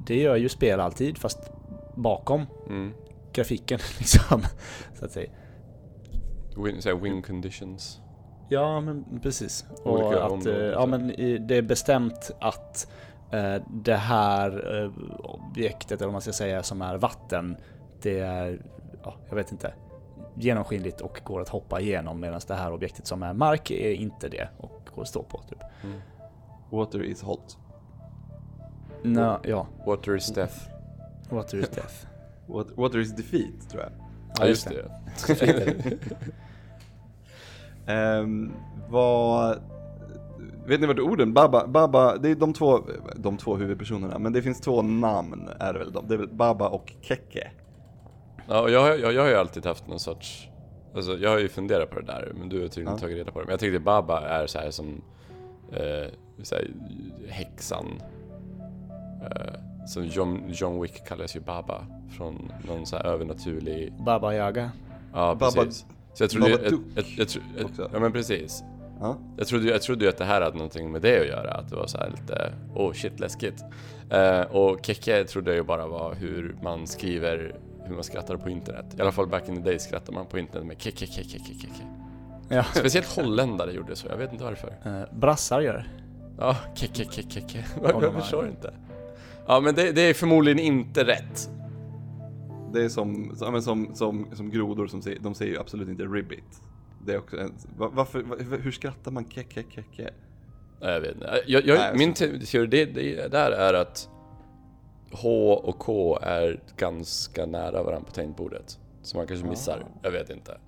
det 0.07 0.21
gör 0.21 0.37
ju 0.37 0.49
spel 0.49 0.81
alltid, 0.81 1.19
fast 1.19 1.52
bakom 1.95 2.47
mm. 2.69 2.93
grafiken 3.33 3.78
liksom. 3.99 4.43
Så 4.95 5.04
att 5.04 5.12
säga. 5.12 5.31
Win, 6.57 6.83
så 6.83 6.97
win 6.97 7.23
conditions. 7.23 8.00
Ja, 8.49 8.81
men 8.81 9.05
precis. 9.23 9.65
Och 9.83 10.13
att, 10.27 10.45
ja, 10.73 10.87
men 10.87 11.09
det 11.47 11.57
är 11.57 11.63
bestämt 11.63 12.31
att 12.41 12.89
eh, 13.31 13.57
det 13.71 13.97
här 13.97 14.83
eh, 14.85 14.91
objektet, 15.25 15.93
eller 15.93 16.07
vad 16.07 16.13
man 16.13 16.21
ska 16.23 16.33
säga, 16.33 16.63
som 16.63 16.83
är 16.83 16.97
vatten, 16.97 17.57
det 18.03 18.19
är, 18.19 18.61
ja, 19.05 19.15
jag 19.29 19.37
vet 19.37 19.53
inte, 19.53 19.75
genomskinligt 20.35 21.01
och 21.01 21.21
går 21.25 21.41
att 21.41 21.49
hoppa 21.49 21.81
igenom 21.81 22.21
medan 22.21 22.41
det 22.47 22.55
här 22.55 22.73
objektet 22.73 23.07
som 23.07 23.23
är 23.23 23.33
mark 23.33 23.71
är 23.71 23.91
inte 23.93 24.29
det 24.29 24.49
och 24.59 24.89
går 24.95 25.03
att 25.03 25.09
stå 25.09 25.23
på. 25.23 25.41
Typ. 25.49 25.59
Water 26.71 27.03
is 27.03 27.23
hot. 27.23 27.59
Nå, 29.03 29.39
ja, 29.43 29.67
Water 29.87 30.17
is 30.17 30.27
death. 30.27 30.57
water 31.31 31.59
is 31.59 31.69
death. 31.69 31.95
Wat- 32.47 32.77
Water 32.77 32.99
is 32.99 33.13
defeat, 33.17 33.71
tror 33.71 33.83
jag. 33.83 33.93
Ja, 34.39 34.47
just 34.47 34.69
det. 34.69 35.99
Ehm, 37.87 38.53
vad... 38.88 39.59
Vet 40.67 40.81
ni 40.81 40.87
vad 40.87 41.00
orden, 41.00 41.33
Baba, 41.35 41.67
Baba, 41.67 42.17
det 42.17 42.31
är 42.31 42.35
de 42.35 42.53
två, 42.53 42.81
de 43.17 43.37
två 43.37 43.57
huvudpersonerna, 43.57 44.19
men 44.19 44.33
det 44.33 44.43
finns 44.43 44.61
två 44.61 44.83
namn 44.83 45.49
är 45.61 45.73
det 45.73 45.79
väl 45.79 45.93
de, 45.93 46.09
det 46.09 46.14
är 46.14 46.19
väl 46.19 46.29
Baba 46.29 46.69
och 46.69 46.93
Keke. 47.00 47.50
Ja, 48.49 48.61
och 48.61 48.71
jag, 48.71 48.81
har- 48.81 48.95
jag, 48.97 49.12
jag 49.12 49.23
har 49.23 49.29
ju 49.29 49.35
alltid 49.37 49.67
haft 49.67 49.87
någon 49.87 50.00
sorts... 50.00 50.49
Alltså 50.95 51.12
jag 51.17 51.31
har 51.31 51.38
ju 51.38 51.49
funderat 51.49 51.91
på 51.91 52.00
det 52.00 52.07
där, 52.07 52.33
men 52.38 52.49
du 52.49 52.61
har 52.61 52.69
tydligen 52.69 52.93
Ja. 52.93 52.99
tagit 52.99 53.17
reda 53.17 53.31
på 53.33 53.38
det. 53.38 53.45
Men 53.45 53.50
jag 53.53 53.61
tyckte 53.61 53.79
Baba 53.81 54.21
är 54.21 54.47
så 54.47 54.59
här 54.59 54.71
som... 54.71 55.03
Eh, 55.73 56.09
så 56.43 56.55
här, 56.55 56.69
häxan. 57.29 57.87
Eh, 59.23 59.55
som 59.87 60.05
John, 60.07 60.43
John 60.49 60.81
Wick 60.83 61.07
kallas 61.09 61.37
ju 61.37 61.41
Baba. 61.41 61.87
Från 62.17 62.53
någon 62.69 62.87
så 62.87 62.97
här 62.97 63.05
övernaturlig... 63.07 63.93
Baba 64.07 64.35
Yaga. 64.35 64.71
Ja, 65.12 65.35
Baba- 65.41 65.64
precis. 65.64 65.87
Så 66.14 66.23
jag 66.23 66.30
trodde 66.30 66.49
ju... 66.50 66.56
Babadook 66.56 66.80
Jag, 66.94 67.04
jag, 67.16 67.26
jag, 67.28 67.42
jag, 67.59 67.66
också. 67.66 67.90
ja 67.92 68.00
men 68.00 68.12
precis. 68.12 68.62
Ja. 69.00 69.16
Jag 69.37 69.47
trodde, 69.47 69.64
ju- 69.64 69.71
jag 69.71 69.83
trodde 69.83 70.04
ju 70.04 70.09
att 70.09 70.16
det 70.18 70.25
här 70.25 70.40
hade 70.40 70.56
någonting 70.56 70.92
med 70.92 71.02
det 71.02 71.21
att 71.21 71.26
göra, 71.26 71.50
att 71.50 71.71
det 71.71 71.76
var 71.76 71.87
så 71.87 71.99
här 71.99 72.11
lite 72.11 72.52
oh 72.75 72.92
shit 72.92 73.21
läskigt. 73.21 73.64
Eh, 74.11 74.40
och 74.40 74.78
Keke 74.87 75.25
trodde 75.25 75.50
jag 75.50 75.56
ju 75.56 75.62
bara 75.62 75.87
var 75.87 76.14
hur 76.14 76.56
man 76.62 76.87
skriver, 76.87 77.54
hur 77.85 77.94
man 77.94 78.04
skrattar 78.04 78.37
på 78.37 78.50
internet. 78.50 78.85
I 78.99 79.00
alla 79.00 79.12
fall 79.12 79.26
back 79.26 79.49
in 79.49 79.56
the 79.56 79.62
day 79.71 79.78
skrattade 79.78 80.12
man 80.12 80.26
på 80.26 80.38
internet 80.38 80.66
med 80.66 80.83
keke, 80.83 81.06
keke, 81.06 81.28
keke, 81.28 81.54
keke. 81.61 81.85
Ja. 82.49 82.64
Speciellt 82.64 83.16
holländare 83.16 83.73
gjorde 83.73 83.97
så, 83.97 84.06
jag 84.11 84.16
vet 84.16 84.33
inte 84.33 84.44
varför. 84.44 84.68
Eh, 84.85 85.18
brassar 85.18 85.61
gör 85.61 85.75
det. 85.75 85.85
Ja, 86.38 86.56
keke, 86.75 87.04
keke, 87.11 87.30
keke. 87.30 87.64
Ja, 87.83 87.90
Jag, 87.92 88.02
jag 88.02 88.12
förstår 88.14 88.47
inte. 88.49 88.75
Ja 89.47 89.61
men 89.61 89.75
det, 89.75 89.92
det 89.92 90.00
är 90.02 90.14
förmodligen 90.14 90.59
inte 90.59 91.04
rätt. 91.04 91.50
Det 92.75 92.85
är 92.85 92.88
som, 92.88 93.37
som, 93.37 93.62
som, 93.62 93.95
som, 93.95 94.26
som 94.35 94.50
grodor 94.50 94.87
som 94.87 95.02
säger, 95.02 95.19
de 95.21 95.35
säger 95.35 95.52
ju 95.52 95.59
absolut 95.61 95.88
inte 95.88 96.04
ribbit. 96.04 96.61
Det 97.07 97.12
är 97.12 97.19
också 97.19 97.38
en, 97.38 97.52
va- 97.78 97.90
varför, 97.93 98.23
va- 98.23 98.57
hur 98.62 98.71
skrattar 98.73 99.11
man 99.11 99.28
Keke, 99.31 99.64
Keke? 99.71 100.11
Jag 100.81 101.00
vet 101.00 101.14
inte. 101.14 101.43
Jag, 101.47 101.66
jag, 101.66 101.78
Nej, 101.78 101.97
min 101.99 102.14
te- 102.14 102.38
teori 102.38 102.66
det, 102.66 102.85
det 102.85 103.28
där 103.28 103.50
är 103.50 103.75
att 103.75 104.09
H 105.12 105.52
och 105.54 105.78
K 105.78 106.19
är 106.23 106.61
ganska 106.76 107.47
nära 107.47 107.83
varandra 107.83 108.07
på 108.07 108.12
tangentbordet. 108.12 108.78
Så 109.02 109.16
man 109.16 109.26
kanske 109.26 109.47
missar, 109.47 109.87
jag 110.02 110.11
vet 110.11 110.31
inte. 110.31 110.59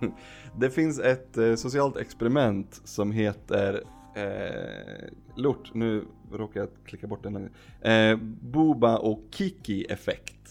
Det 0.58 0.70
finns 0.70 0.98
ett 1.00 1.36
eh, 1.36 1.54
socialt 1.54 1.96
experiment 1.96 2.80
som 2.84 3.12
heter 3.12 3.82
eh, 4.14 5.08
Lort, 5.36 5.74
nu 5.74 6.04
råkar 6.32 6.60
jag 6.60 6.68
klicka 6.84 7.06
bort 7.06 7.22
den. 7.22 7.50
Eh, 7.80 8.16
Boba 8.40 8.96
och 8.98 9.20
Kiki 9.30 9.84
effekt 9.84 10.41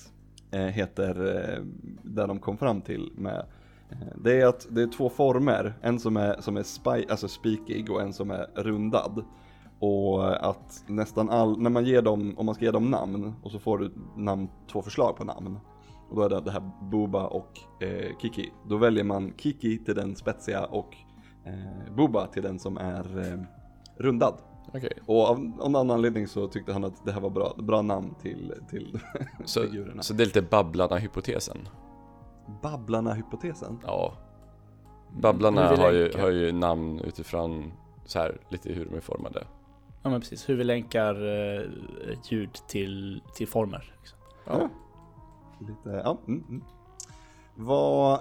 Eh, 0.52 0.60
heter 0.60 1.36
eh, 1.36 1.64
där 2.04 2.28
de 2.28 2.40
kom 2.40 2.58
fram 2.58 2.82
till 2.82 3.12
med 3.16 3.46
eh, 3.90 3.98
det 4.24 4.42
är 4.42 4.46
att 4.46 4.68
det 4.70 4.82
är 4.82 4.88
två 4.88 5.10
former, 5.10 5.74
en 5.82 6.00
som 6.00 6.18
är, 6.18 6.42
som 6.42 6.58
är 6.58 6.64
spy, 6.64 7.06
alltså 7.10 7.28
spikig 7.28 7.92
och 7.92 8.02
en 8.02 8.14
som 8.14 8.32
är 8.32 8.48
rundad. 8.56 9.26
Och 9.80 10.50
att 10.50 10.84
nästan 10.88 11.30
all, 11.30 11.60
när 11.60 11.70
man 11.70 11.86
ger 11.86 12.02
dem, 12.02 12.34
om 12.38 12.46
man 12.46 12.56
ska 12.56 12.66
ge 12.66 12.72
dem 12.72 12.92
namn 12.92 13.34
och 13.44 13.52
så 13.52 13.60
får 13.60 13.78
du 13.78 13.92
namn, 14.18 14.50
två 14.72 14.82
förslag 14.82 15.18
på 15.18 15.24
namn. 15.24 15.60
Och 16.10 16.16
då 16.16 16.22
är 16.22 16.30
det 16.30 16.42
det 16.42 16.52
här 16.52 16.72
Boba 16.82 17.26
och 17.26 17.60
eh, 17.80 18.18
Kiki. 18.22 18.52
Då 18.70 18.78
väljer 18.78 19.04
man 19.04 19.34
Kiki 19.38 19.78
till 19.78 19.96
den 19.96 20.16
spetsiga 20.16 20.66
och 20.66 20.98
eh, 21.46 21.96
Boba 21.96 22.28
till 22.28 22.44
den 22.44 22.60
som 22.60 22.78
är 22.78 23.20
eh, 23.20 23.40
rundad. 23.98 24.34
Okej, 24.74 24.94
Och 25.06 25.30
av, 25.30 25.52
av 25.60 25.72
någon 25.72 25.92
anledning 25.92 26.28
så 26.28 26.48
tyckte 26.48 26.74
han 26.74 26.84
att 26.84 27.06
det 27.06 27.12
här 27.12 27.22
var 27.22 27.30
bra, 27.30 27.54
bra 27.58 27.82
namn 27.82 28.16
till, 28.22 28.54
till 28.70 29.00
så, 29.46 29.62
figurerna. 29.62 30.04
så 30.04 30.14
det 30.14 30.24
är 30.24 30.26
lite 30.26 30.42
Babblarna-hypotesen? 30.42 31.70
Babblarna-hypotesen. 32.62 33.80
Ja. 33.86 34.14
Babblarna 35.20 35.68
har 35.68 35.92
ju, 35.92 36.14
har 36.18 36.30
ju 36.30 36.52
namn 36.52 37.00
utifrån 37.00 37.74
så 38.06 38.20
här 38.20 38.38
lite 38.50 38.74
hur 38.74 38.86
de 38.86 38.96
är 38.96 39.02
formade. 39.02 39.44
Ja 40.04 40.10
men 40.10 40.20
precis, 40.22 40.50
hur 40.50 40.56
vi 40.56 40.64
länkar 40.64 41.16
eh, 41.16 41.70
ljud 42.30 42.54
till, 42.68 43.22
till 43.36 43.48
former. 43.48 43.94
Liksom. 44.00 44.18
Ja. 44.46 44.70
Lite, 45.60 46.02
ja. 46.04 46.18
Mm, 46.28 46.44
mm. 46.50 46.64
Vad 47.56 48.20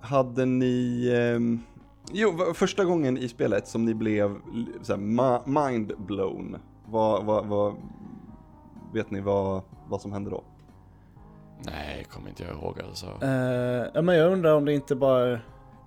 hade 0.00 0.46
ni... 0.46 1.08
ehm, 1.16 1.60
jo, 2.12 2.32
första 2.54 2.84
gången 2.84 3.18
i 3.18 3.28
spelet 3.28 3.68
som 3.68 3.84
ni 3.84 3.94
blev 3.94 4.36
så 4.82 4.92
här, 4.92 5.00
ma- 5.00 5.68
mind 5.70 5.92
blown. 5.98 6.56
Vad, 6.86 7.24
vad, 7.24 7.46
vad, 7.46 7.74
vet 8.92 9.10
ni 9.10 9.20
vad, 9.20 9.62
vad 9.88 10.00
som 10.00 10.12
hände 10.12 10.30
då? 10.30 10.42
Nej, 11.64 12.04
kommer 12.10 12.28
inte 12.28 12.42
jag 12.42 12.52
ihåg 12.52 12.80
alltså. 12.80 13.06
Ja, 13.94 14.02
men 14.02 14.16
jag 14.16 14.32
undrar 14.32 14.54
om 14.54 14.64
det 14.64 14.72
inte 14.72 14.94
bara 14.96 15.38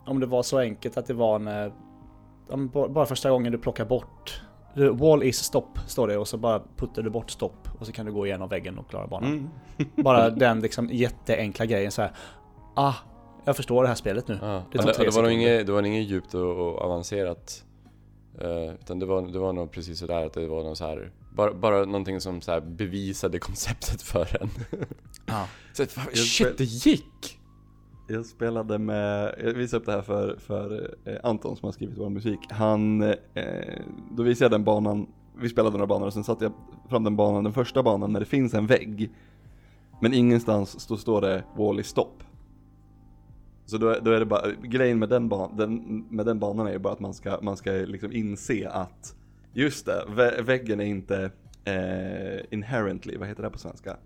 om 0.06 0.20
det 0.20 0.26
var 0.26 0.44
så 0.44 0.60
enkelt 0.60 0.98
att 0.98 1.06
det 1.06 1.14
var 1.14 1.40
när 1.40 1.72
ba- 2.74 2.88
bara 2.88 3.06
första 3.06 3.30
gången 3.30 3.52
du 3.52 3.58
plockar 3.58 3.86
bort 3.86 4.42
the 4.76 4.90
Wall 4.90 5.24
is 5.24 5.38
stop 5.38 5.68
står 5.88 6.08
det 6.08 6.18
och 6.18 6.28
så 6.28 6.38
bara 6.38 6.62
puttar 6.78 7.02
du 7.04 7.10
bort 7.10 7.32
stopp 7.32 7.68
och 7.80 7.86
så 7.86 7.92
kan 7.92 8.06
du 8.06 8.12
gå 8.12 8.26
igenom 8.26 8.50
väggen 8.50 8.78
och 8.80 8.90
klara 8.90 9.08
banan. 9.08 9.30
Mm. 9.78 9.90
Bara 9.96 10.30
den 10.30 10.60
liksom 10.60 10.90
jätteenkla 10.92 11.66
grejen 11.66 11.92
så 11.92 12.02
här. 12.02 12.12
Ah, 12.76 12.94
jag 13.46 13.56
förstår 13.56 13.82
det 13.84 13.88
här 13.88 13.96
spelet 13.96 14.28
nu. 14.28 14.38
Ja. 14.42 14.64
Det 14.72 14.78
tar 14.78 14.88
det, 14.88 14.94
tre 14.94 15.06
det, 15.06 15.12
var 15.22 15.30
inget, 15.30 15.66
det 15.66 15.72
var 15.72 15.84
inget 15.84 16.08
djupt 16.10 16.34
och, 16.34 16.58
och 16.58 16.82
avancerat. 16.82 17.64
eh, 18.42 18.74
utan 18.74 19.00
det 19.00 19.06
var, 19.06 19.22
det 19.22 19.40
var 19.40 19.54
nog 19.54 19.72
precis 19.72 20.00
sådär 20.00 20.26
att 20.26 20.34
det 20.34 20.48
var 20.48 20.64
någon 20.64 20.76
så 20.76 20.86
här, 20.86 21.12
bara, 21.36 21.54
bara 21.54 21.86
någonting 21.86 22.22
som 22.22 22.42
så 22.42 22.52
här 22.52 22.62
bevisade 22.62 23.40
konceptet 23.40 24.02
för 24.02 24.38
en. 24.42 24.50
Ja. 25.26 25.48
Så 25.74 25.84
att, 25.84 25.92
fan, 25.92 26.06
shit, 26.14 26.48
spel- 26.48 26.56
det 26.58 26.64
gick! 26.64 27.40
Jag 28.08 28.26
spelade 28.26 28.78
med, 28.78 29.36
jag 29.44 29.54
visade 29.54 29.80
upp 29.80 29.86
det 29.86 29.92
här 29.92 30.02
för, 30.02 30.36
för 30.40 30.96
eh, 31.06 31.16
Anton 31.24 31.56
som 31.58 31.68
har 31.68 31.72
skrivit 31.72 31.98
vår 31.98 32.10
musik. 32.10 32.40
Han, 32.50 33.02
eh, 33.04 33.14
då 34.12 34.24
visade 34.24 34.46
jag 34.46 34.52
den 34.52 34.64
banan, 34.64 35.08
vi 35.42 35.50
spelade 35.50 35.78
några 35.78 35.88
banor 35.88 36.08
och 36.08 36.14
sen 36.14 36.24
satte 36.24 36.46
jag 36.46 36.54
fram 36.90 37.04
den 37.04 37.16
banan, 37.16 37.44
den 37.44 37.54
första 37.54 37.84
banan 37.84 38.14
när 38.14 38.20
det 38.20 38.26
finns 38.26 38.54
en 38.54 38.68
vägg. 38.68 39.12
Men 40.02 40.14
ingenstans 40.14 40.80
står, 40.80 40.98
står 40.98 41.22
det 41.22 41.44
wall 41.58 41.80
is 41.80 41.88
stop. 41.88 42.12
Så 43.66 43.78
då, 43.78 43.96
då 44.02 44.12
är 44.12 44.20
det 44.20 44.26
bara, 44.26 44.52
grejen 44.52 45.00
med 45.00 45.10
den, 45.10 45.30
ban, 45.30 45.58
den, 45.58 46.06
med 46.10 46.26
den 46.26 46.40
banan 46.40 46.68
är 46.68 46.72
ju 46.72 46.80
bara 46.80 46.94
att 46.94 47.00
man 47.00 47.14
ska, 47.14 47.40
man 47.42 47.58
ska 47.58 47.72
liksom 47.72 48.12
inse 48.12 48.70
att 48.70 49.16
Just 49.58 49.86
det, 49.86 50.06
vä 50.10 50.42
väggen 50.42 50.80
är 50.80 50.86
inte 50.86 51.32
eh, 51.64 52.46
inherently, 52.50 53.18
vad 53.18 53.28
heter 53.28 53.44
det 53.44 53.50
på 53.50 53.58
svenska? 53.58 53.98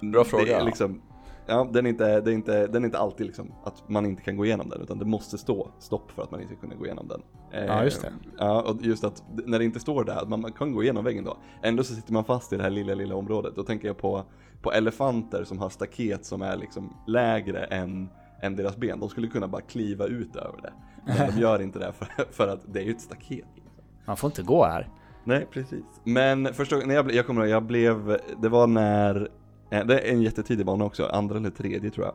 Bra 0.00 0.24
fråga. 0.24 0.44
Det 0.44 0.52
är 0.52 0.64
liksom, 0.64 1.02
ja, 1.46 1.68
den 1.72 1.86
är, 1.86 1.90
inte, 1.90 2.20
det 2.20 2.30
är 2.30 2.34
inte, 2.34 2.66
den 2.66 2.82
är 2.82 2.86
inte 2.86 2.98
alltid 2.98 3.26
liksom 3.26 3.52
att 3.64 3.88
man 3.88 4.06
inte 4.06 4.22
kan 4.22 4.36
gå 4.36 4.44
igenom 4.46 4.68
den 4.68 4.82
utan 4.82 4.98
det 4.98 5.04
måste 5.04 5.38
stå 5.38 5.70
stopp 5.78 6.10
för 6.10 6.22
att 6.22 6.30
man 6.30 6.40
inte 6.40 6.54
ska 6.54 6.60
kunna 6.60 6.74
gå 6.74 6.86
igenom 6.86 7.08
den. 7.08 7.22
Eh, 7.52 7.66
Ja, 7.66 7.84
just 7.84 8.02
det. 8.02 8.12
Ja, 8.38 8.62
och 8.62 8.82
just 8.82 9.04
att 9.04 9.24
när 9.46 9.58
det 9.58 9.64
inte 9.64 9.80
står 9.80 10.04
där, 10.04 10.16
att 10.22 10.28
man, 10.28 10.40
man 10.40 10.52
kan 10.52 10.72
gå 10.72 10.82
igenom 10.82 11.04
väggen 11.04 11.24
då. 11.24 11.36
Ändå 11.62 11.84
så 11.84 11.94
sitter 11.94 12.12
man 12.12 12.24
fast 12.24 12.52
i 12.52 12.56
det 12.56 12.62
här 12.62 12.70
lilla, 12.70 12.94
lilla 12.94 13.14
området. 13.14 13.56
Då 13.56 13.64
tänker 13.64 13.88
jag 13.88 13.98
på, 13.98 14.24
på 14.62 14.72
elefanter 14.72 15.44
som 15.44 15.58
har 15.58 15.68
staket 15.68 16.24
som 16.24 16.42
är 16.42 16.56
liksom 16.56 16.96
lägre 17.06 17.64
än, 17.64 18.08
än 18.42 18.56
deras 18.56 18.76
ben. 18.76 19.00
De 19.00 19.08
skulle 19.08 19.28
kunna 19.28 19.48
bara 19.48 19.62
kliva 19.62 20.06
ut 20.06 20.36
över 20.36 20.62
det. 20.62 20.72
Men 21.06 21.30
de 21.34 21.40
gör 21.40 21.62
inte 21.62 21.78
det 21.78 21.92
för, 21.92 22.06
för 22.32 22.48
att 22.48 22.60
det 22.72 22.80
är 22.80 22.84
ju 22.84 22.90
ett 22.90 23.00
staket. 23.00 23.46
Liksom. 23.54 23.72
Man 24.06 24.16
får 24.16 24.28
inte 24.28 24.42
gå 24.42 24.64
här. 24.64 24.88
Nej, 25.24 25.46
precis. 25.50 25.84
Men 26.04 26.54
första 26.54 26.74
gången, 26.76 26.88
när 26.88 26.94
jag, 26.94 27.12
jag 27.14 27.26
kommer 27.26 27.40
ihåg, 27.42 27.50
jag 27.50 27.62
blev, 27.62 28.18
det 28.42 28.48
var 28.48 28.66
när, 28.66 29.28
eh, 29.70 29.84
det 29.86 29.98
är 30.00 30.12
en 30.12 30.22
jättetidig 30.22 30.66
bana 30.66 30.84
också, 30.84 31.06
andra 31.06 31.36
eller 31.36 31.50
tredje 31.50 31.90
tror 31.90 32.06
jag. 32.06 32.14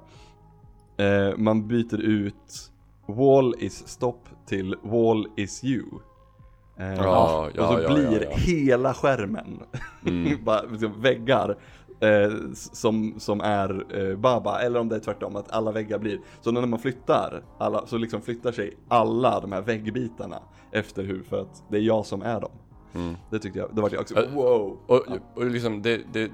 Eh, 1.29 1.37
man 1.37 1.67
byter 1.67 2.01
ut 2.01 2.71
wall 3.05 3.55
is 3.59 3.87
stop 3.87 4.19
till 4.45 4.75
wall 4.83 5.27
is 5.37 5.63
you. 5.63 5.85
Eh, 6.79 6.93
Ja, 6.93 7.49
ja, 7.55 7.67
och 7.67 7.73
så 7.73 7.81
ja, 7.83 7.93
blir 7.93 8.27
hela 8.31 8.93
skärmen 8.93 9.59
Mm. 10.05 10.43
bara 10.43 10.61
liksom 10.61 11.01
väggar 11.01 11.57
eh, 11.99 12.31
som, 12.53 13.19
som 13.19 13.41
är 13.41 13.99
eh, 13.99 14.17
Baba, 14.17 14.59
eller 14.59 14.79
om 14.79 14.89
det 14.89 14.95
är 14.95 14.99
tvärtom, 14.99 15.35
att 15.35 15.51
alla 15.51 15.71
väggar 15.71 15.99
blir, 15.99 16.19
så 16.41 16.51
när 16.51 16.65
man 16.65 16.79
flyttar, 16.79 17.43
alla, 17.57 17.87
så 17.87 17.97
liksom 17.97 18.21
flyttar 18.21 18.51
sig 18.51 18.77
alla 18.87 19.39
de 19.39 19.51
här 19.51 19.61
väggbitarna 19.61 20.39
efter 20.71 21.03
hur, 21.03 21.23
för 21.23 21.41
att 21.41 21.63
det 21.69 21.77
är 21.77 21.81
jag 21.81 22.05
som 22.05 22.21
är 22.21 22.41
dem. 22.41 22.51
Mm. 22.95 23.15
Det 23.29 23.39
tyckte 23.39 23.59
jag, 23.59 23.75
det 23.75 23.81
var 23.81 23.89
jag 23.91 24.01
också, 24.01 24.15
wow! 24.33 24.77
Och, 24.87 25.01
och 25.35 25.45
liksom 25.45 25.81
det, 25.81 26.01
det, 26.13 26.31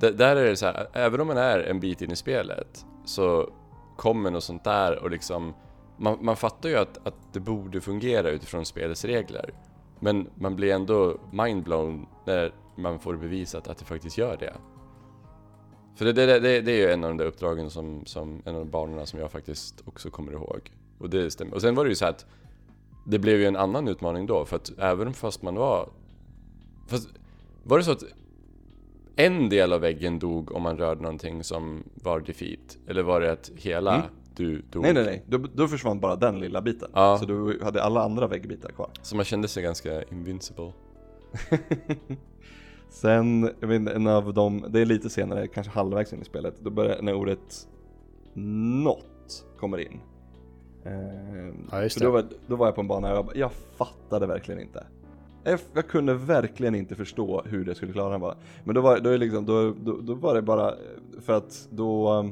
det, 0.00 0.10
där 0.10 0.36
är 0.36 0.44
det 0.44 0.56
så 0.56 0.66
här, 0.66 0.86
även 0.92 1.20
om 1.20 1.26
man 1.26 1.36
är 1.36 1.60
en 1.60 1.80
bit 1.80 2.02
in 2.02 2.10
i 2.10 2.16
spelet 2.16 2.86
så 3.04 3.50
kommer 3.96 4.30
något 4.30 4.44
sånt 4.44 4.64
där 4.64 5.02
och 5.02 5.10
liksom 5.10 5.54
man, 5.96 6.18
man 6.20 6.36
fattar 6.36 6.68
ju 6.68 6.76
att, 6.76 7.06
att 7.06 7.14
det 7.32 7.40
borde 7.40 7.80
fungera 7.80 8.30
utifrån 8.30 8.64
spelets 8.64 9.04
regler. 9.04 9.54
Men 10.00 10.30
man 10.34 10.56
blir 10.56 10.72
ändå 10.72 11.16
mindblown 11.32 12.06
när 12.24 12.52
man 12.76 12.98
får 12.98 13.16
bevisat 13.16 13.68
att 13.68 13.78
det 13.78 13.84
faktiskt 13.84 14.18
gör 14.18 14.36
det. 14.36 14.54
För 15.96 16.04
det, 16.04 16.12
det, 16.12 16.26
det, 16.40 16.60
det 16.60 16.72
är 16.72 16.76
ju 16.76 16.90
en 16.92 17.04
av 17.04 17.10
de 17.10 17.16
där 17.16 17.26
uppdragen 17.26 17.70
som, 17.70 18.06
som 18.06 18.42
en 18.44 18.54
av 18.54 18.60
de 18.64 18.70
banorna 18.70 19.06
som 19.06 19.20
jag 19.20 19.30
faktiskt 19.30 19.82
också 19.84 20.10
kommer 20.10 20.32
ihåg. 20.32 20.72
Och 20.98 21.10
det 21.10 21.30
stämmer. 21.30 21.54
Och 21.54 21.60
sen 21.60 21.74
var 21.74 21.84
det 21.84 21.88
ju 21.88 21.94
så 21.94 22.06
att 22.06 22.26
det 23.06 23.18
blev 23.18 23.38
ju 23.38 23.46
en 23.46 23.56
annan 23.56 23.88
utmaning 23.88 24.26
då, 24.26 24.44
för 24.44 24.56
att 24.56 24.72
även 24.78 25.12
fast 25.14 25.42
man 25.42 25.54
var... 25.54 25.88
Fast 26.86 27.08
var 27.64 27.78
det 27.78 27.84
så 27.84 27.92
att 27.92 28.04
en 29.16 29.48
del 29.48 29.72
av 29.72 29.80
väggen 29.80 30.18
dog 30.18 30.52
om 30.52 30.62
man 30.62 30.76
rörde 30.78 31.02
någonting 31.02 31.44
som 31.44 31.84
var 31.94 32.20
defeat? 32.20 32.78
Eller 32.86 33.02
var 33.02 33.20
det 33.20 33.32
att 33.32 33.50
hela 33.56 33.94
Mm. 33.94 34.06
du 34.36 34.62
dog? 34.70 34.82
Nej 34.82 34.92
nej 34.94 35.04
nej, 35.04 35.22
då, 35.26 35.38
då 35.38 35.68
försvann 35.68 36.00
bara 36.00 36.16
den 36.16 36.38
lilla 36.38 36.62
biten. 36.62 36.90
Ja. 36.94 37.18
Så 37.18 37.24
du 37.26 37.60
hade 37.62 37.82
alla 37.82 38.02
andra 38.04 38.26
väggbitar 38.26 38.68
kvar. 38.70 38.90
Så 39.02 39.16
man 39.16 39.24
kände 39.24 39.48
sig 39.48 39.62
ganska 39.62 40.02
invincible. 40.02 40.72
Sen, 42.94 43.50
jag 43.60 43.68
vet 43.68 43.80
inte, 43.80 43.92
en 43.92 44.06
av 44.06 44.34
dem, 44.34 44.64
det 44.68 44.80
är 44.80 44.84
lite 44.84 45.10
senare, 45.10 45.48
kanske 45.48 45.72
halvvägs 45.72 46.12
in 46.12 46.22
i 46.22 46.24
spelet, 46.24 46.54
då 46.60 46.70
börjar 46.70 47.02
när 47.02 47.14
ordet 47.14 47.68
not 48.34 49.44
kommer 49.58 49.78
in. 49.78 50.00
Eh, 50.84 51.54
Ja, 51.70 51.82
just 51.82 51.98
det. 51.98 52.04
Då, 52.04 52.10
var, 52.10 52.24
då 52.46 52.56
var 52.56 52.66
jag 52.66 52.74
på 52.74 52.80
en 52.80 52.88
bana 52.88 53.10
och 53.10 53.16
jag, 53.16 53.26
bara, 53.26 53.36
jag 53.36 53.52
fattade 53.52 54.26
verkligen 54.26 54.60
inte. 54.60 54.86
Jag, 55.44 55.60
jag 55.74 55.88
kunde 55.88 56.14
verkligen 56.14 56.74
inte 56.74 56.94
förstå 56.94 57.42
hur 57.44 57.64
det 57.64 57.74
skulle 57.74 57.92
klara 57.92 58.10
den 58.10 58.20
bara. 58.20 58.36
Men 58.64 58.74
då 58.74 58.80
var, 58.80 58.98
då, 58.98 59.10
är 59.10 59.18
liksom, 59.18 59.46
då, 59.46 59.74
då, 59.84 60.00
då 60.00 60.14
var 60.14 60.34
det 60.34 60.42
bara 60.42 60.74
för 61.20 61.32
att 61.32 61.68
då, 61.70 62.30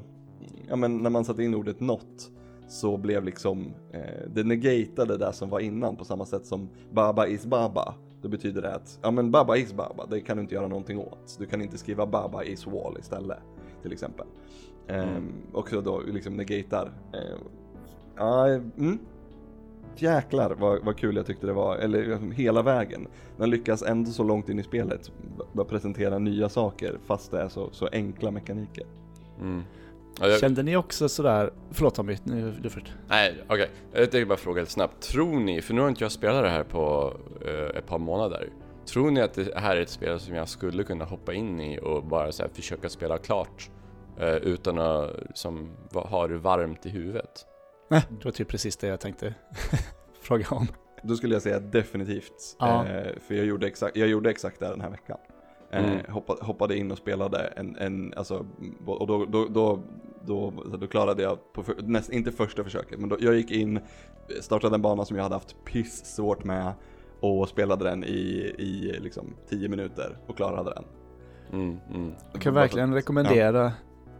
ja 0.69 0.77
men 0.77 0.99
när 0.99 1.11
man 1.11 1.25
satte 1.25 1.43
in 1.43 1.55
ordet 1.55 1.81
not 1.81 2.31
så 2.69 2.97
blev 2.97 3.25
liksom, 3.25 3.67
eh, 3.93 4.29
det 4.35 4.45
negatade 4.45 5.17
det 5.19 5.33
som 5.33 5.49
var 5.51 5.61
innan 5.61 5.97
på 5.97 6.05
samma 6.05 6.27
sätt 6.27 6.47
som 6.47 6.69
Baba 6.93 7.27
is 7.27 7.47
Baba. 7.47 7.95
Då 8.23 8.29
betyder 8.29 8.63
det 8.63 8.75
att, 8.75 8.99
ja 9.03 9.11
men 9.11 9.31
Baba 9.31 9.57
is 9.57 9.73
Baba, 9.73 10.07
det 10.07 10.21
kan 10.21 10.37
du 10.37 10.43
inte 10.43 10.55
göra 10.55 10.69
någonting 10.69 10.99
åt. 10.99 11.37
Du 11.39 11.47
kan 11.47 11.63
inte 11.63 11.79
skriva 11.79 12.07
Baba 12.07 12.45
is 12.45 12.67
wall 12.67 12.97
istället, 12.99 13.39
till 13.83 13.93
exempel. 13.93 14.27
Ehm, 14.89 15.33
och 15.53 15.69
så 15.69 15.81
då 15.81 16.01
liksom 16.01 16.37
negatar. 16.37 16.93
Eh, 17.13 17.39
ja, 18.17 18.47
mm. 18.49 18.99
Jäklar 19.97 20.57
vad, 20.61 20.85
vad 20.85 20.97
kul 20.97 21.17
jag 21.17 21.27
tyckte 21.27 21.47
det 21.47 21.53
var, 21.53 21.77
eller 21.77 22.33
hela 22.33 22.63
vägen. 22.63 23.09
Den 23.37 23.51
lyckas 23.51 23.83
ändå 23.83 24.11
så 24.11 24.23
långt 24.23 24.49
in 24.49 24.59
i 24.59 24.63
spelet 24.63 25.13
presentera 25.69 26.19
nya 26.19 26.49
saker 26.49 26.99
fast 27.07 27.31
det 27.31 27.41
är 27.41 27.49
så, 27.49 27.69
så 27.73 27.89
enkla 27.93 28.31
mekaniker. 28.31 28.87
Mm. 29.41 29.63
Ja, 30.23 30.29
jag, 30.29 30.41
Kände 30.41 30.63
ni 30.63 30.77
också 30.77 31.09
sådär, 31.09 31.53
förlåt 31.71 31.95
Tommy, 31.95 32.17
nu 32.25 32.51
du 32.63 32.71
först. 32.71 32.93
nej, 33.09 33.43
okej. 33.49 33.71
Jag 33.93 34.01
tänkte 34.11 34.27
bara 34.27 34.39
fråga 34.39 34.61
lite 34.61 34.73
snabbt. 34.73 35.03
Tror 35.03 35.41
ni, 35.41 35.63
för 35.63 35.75
nu 35.75 35.81
har 35.81 35.89
inte 35.89 36.05
jag 36.05 36.13
spelat 36.13 36.43
det 36.43 36.49
här 36.51 36.65
på 36.65 37.13
eh, 37.47 37.77
ett 37.79 37.87
par 37.87 37.99
månader. 37.99 38.49
Tror 38.87 39.11
ni 39.11 39.21
att 39.21 39.35
det 39.35 39.59
här 39.59 39.77
är 39.77 39.81
ett 39.81 39.89
spel 39.89 40.21
som 40.21 40.35
jag 40.35 40.49
skulle 40.49 40.85
kunna 40.85 41.05
hoppa 41.05 41.35
in 41.35 41.61
i 41.61 41.79
och 41.83 42.05
bara 42.05 42.33
så 42.33 42.43
här, 42.43 42.51
försöka 42.51 42.89
spela 42.89 43.19
klart? 43.19 43.71
Eh, 44.19 44.35
utan 44.37 44.79
att 44.79 45.11
som, 45.35 45.71
ha 45.93 46.29
det 46.29 46.39
varmt 46.39 46.87
i 46.87 46.89
huvudet? 46.89 47.47
Nej, 47.91 48.03
det 48.09 48.25
var 48.25 48.33
typ 48.33 48.49
precis 48.49 48.77
det 48.77 48.87
jag 48.87 49.01
tänkte 49.01 49.35
fråga 50.23 50.47
om. 50.51 50.67
Då 51.03 51.15
skulle 51.15 51.35
jag 51.35 51.43
säga 51.43 51.61
definitivt. 51.61 52.57
Ja. 52.59 52.87
Eh, 52.87 53.13
för 53.29 53.35
jag 53.35 53.45
gjorde, 53.47 53.67
exakt, 53.67 53.97
jag 53.97 54.09
gjorde 54.09 54.31
exakt 54.31 54.61
det 54.61 54.69
den 54.69 54.81
här 54.81 54.91
veckan. 54.91 55.19
Eh, 55.73 55.85
Mm. 55.85 55.99
hoppade, 56.13 56.45
hoppade 56.45 56.77
in 56.77 56.91
och 56.93 56.99
spelade 56.99 57.39
en, 57.39 57.77
en 57.77 58.15
alltså, 58.17 58.47
och 58.87 59.07
då, 59.07 59.25
då, 59.25 59.47
då, 59.49 59.83
då, 60.27 60.53
då 60.81 60.87
klarade 60.87 61.23
jag, 61.23 61.53
på 61.53 61.63
för, 61.63 61.75
näst, 61.83 62.11
inte 62.11 62.33
första 62.33 62.65
försöket, 62.65 63.01
men 63.01 63.09
då, 63.09 63.17
jag 63.21 63.35
gick 63.35 63.51
in, 63.51 63.81
startade 64.41 64.75
en 64.75 64.83
bana 64.83 65.05
som 65.05 65.17
jag 65.17 65.23
hade 65.23 65.35
haft 65.35 65.65
piss 65.65 66.05
svårt 66.05 66.45
med 66.45 66.73
och 67.21 67.49
spelade 67.49 67.85
den 67.85 68.05
i, 68.05 68.55
i 68.59 68.99
liksom 69.01 69.35
10 69.49 69.69
minuter 69.69 70.19
och 70.27 70.37
klarade 70.37 70.75
den. 70.75 70.85
Mm, 71.53 71.79
mm. 71.95 72.13
Jag 72.33 72.43
kan 72.43 72.55
verkligen 72.55 72.95
rekommendera 72.95 73.73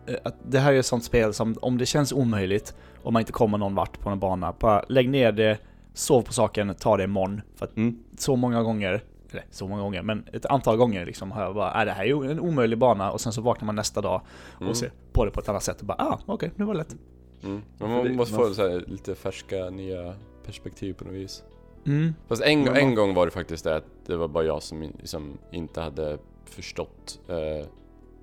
eh, 0.07 0.15
att 0.25 0.35
det 0.47 0.59
här 0.59 0.73
är 0.73 0.79
ett 0.79 0.87
sånt 0.87 1.05
spel 1.05 1.35
som 1.35 1.57
om 1.63 1.79
det 1.79 1.87
känns 1.87 2.13
omöjligt, 2.13 2.75
om 3.03 3.13
man 3.13 3.21
inte 3.21 3.33
kommer 3.33 3.59
någon 3.59 3.75
vart 3.75 4.01
på 4.01 4.11
en 4.11 4.19
bana, 4.19 4.55
bara 4.61 4.85
lägg 4.89 5.09
ner 5.09 5.33
det, 5.33 5.59
sov 5.95 6.23
på 6.23 6.33
saken, 6.33 6.75
ta 6.75 6.97
det 6.97 7.05
imorgon. 7.05 7.41
För 7.57 7.65
att 7.65 7.77
Mm. 7.77 7.99
så 8.19 8.37
många 8.37 8.63
gånger, 8.63 9.03
eller 9.33 9.45
så 9.51 9.69
många 9.69 9.83
gånger, 9.83 10.03
men 10.03 10.25
ett 10.33 10.47
antal 10.47 10.77
gånger 10.77 11.07
liksom 11.07 11.31
har 11.33 11.43
jag 11.43 11.55
bara, 11.55 11.71
är 11.73 11.87
det 11.87 11.93
här 11.93 12.03
är 12.03 12.07
ju 12.07 12.31
en 12.31 12.41
omöjlig 12.41 12.79
bana 12.79 13.11
och 13.13 13.21
sen 13.21 13.33
så 13.33 13.41
vaknar 13.43 13.67
man 13.67 13.75
nästa 13.75 14.01
dag 14.01 14.21
och 14.55 14.63
Mm. 14.63 14.75
ser 14.75 14.93
på 15.13 15.25
det 15.25 15.31
på 15.31 15.41
ett 15.41 15.49
annat 15.49 15.63
sätt 15.63 15.81
och 15.81 15.87
bara, 15.87 15.97
ah 15.99 16.19
okej, 16.27 16.51
nu 16.57 16.65
var 16.65 16.75
det 16.75 16.79
lätt. 16.79 16.97
Mm. 17.43 17.63
Man 17.79 18.17
måste 18.17 18.35
få 18.35 18.55
så 18.55 18.69
här, 18.69 18.85
lite 18.87 19.15
färska, 19.15 19.71
nya 19.71 20.15
perspektiv 20.47 20.93
på 20.95 21.05
något 21.05 21.15
vis. 21.15 21.45
Mm. 21.87 22.15
Fast 22.29 22.43
en, 22.43 22.69
en 22.69 22.95
gång 22.95 23.15
var 23.15 23.27
det 23.27 23.33
faktiskt 23.33 23.65
det 23.65 23.77
att 23.77 23.85
det 24.07 24.17
var 24.17 24.29
bara 24.29 24.45
jag 24.45 24.63
som, 24.63 24.83
in- 24.83 25.01
som 25.05 25.39
inte 25.53 25.81
hade 25.81 26.19
förstått, 26.45 27.21
eh, 27.29 27.67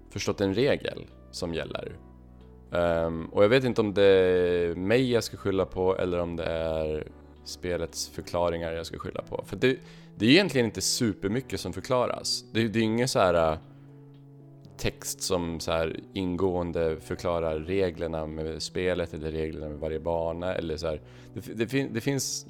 förstått 0.10 0.42
en 0.42 0.54
regel 0.54 1.06
som 1.32 1.54
gäller. 1.54 1.92
Ehm, 2.72 3.26
och 3.26 3.44
jag 3.44 3.50
vet 3.50 3.64
inte 3.64 3.82
om 3.82 3.94
det 3.94 4.04
är 4.04 4.76
mig 4.76 5.12
jag 5.12 5.24
ska 5.24 5.38
skylla 5.38 5.66
på 5.66 5.98
eller 5.98 6.20
om 6.20 6.36
det 6.36 6.46
är 6.46 7.08
spelets 7.50 8.10
förklaringar 8.10 8.72
jag 8.72 8.86
ska 8.86 8.98
skylla 8.98 9.22
på. 9.22 9.44
För 9.46 9.56
det, 9.56 9.78
det 10.16 10.26
är 10.26 10.30
egentligen 10.30 10.66
inte 10.66 10.82
supermycket 10.82 11.60
som 11.60 11.74
förklaras. 11.74 12.46
Det, 12.52 12.68
det 12.68 12.80
är 12.80 12.84
ingen 12.84 13.08
så 13.08 13.20
här 13.20 13.52
äh, 13.52 13.58
text 14.78 15.22
som 15.22 15.60
så 15.60 15.72
här 15.72 16.00
ingående 16.14 16.98
förklarar 17.00 17.60
reglerna 17.60 18.26
med 18.26 18.62
spelet 18.62 19.14
eller 19.14 19.32
reglerna 19.32 19.70
med 19.70 19.80
varje 19.80 20.00
bana 20.00 20.56
eller 20.56 20.78
så 20.78 20.88
här. 20.88 21.02
Det, 21.34 21.54
det, 21.54 21.68
fin, 21.68 21.94
det 21.94 22.02
finns 22.02 22.46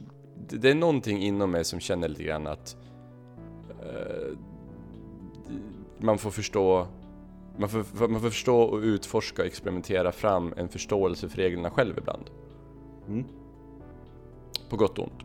det, 0.49 0.57
det 0.57 0.69
är 0.69 0.75
någonting 0.75 1.23
inom 1.23 1.51
mig 1.51 1.65
som 1.65 1.79
känner 1.79 2.07
lite 2.07 2.23
grann 2.23 2.47
att 2.47 2.77
uh, 3.69 4.37
man 5.97 6.17
får 6.17 6.31
förstå 6.31 6.87
man 7.57 7.69
får, 7.69 8.07
man 8.07 8.21
får 8.21 8.29
förstå 8.29 8.61
och 8.61 8.79
utforska 8.79 9.41
och 9.41 9.47
experimentera 9.47 10.11
fram 10.11 10.53
en 10.57 10.69
förståelse 10.69 11.29
för 11.29 11.37
reglerna 11.37 11.69
själv 11.69 11.97
ibland. 11.97 12.29
Mm. 13.07 13.25
På 14.69 14.75
gott 14.75 14.99
och 14.99 15.03
ont. 15.03 15.19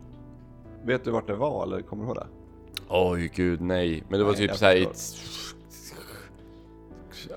Vet 0.85 1.03
du 1.03 1.11
vart 1.11 1.27
det 1.27 1.35
var 1.35 1.63
eller 1.63 1.81
kommer 1.81 2.03
du 2.03 2.07
ihåg 2.07 2.15
det? 2.17 2.27
Oj 2.89 3.31
gud 3.35 3.61
nej. 3.61 4.03
Men 4.09 4.19
det 4.19 4.25
var 4.25 4.31
Nej, 4.31 4.47
typ 4.47 4.57
såhär... 4.57 4.75
förstår. 4.75 5.55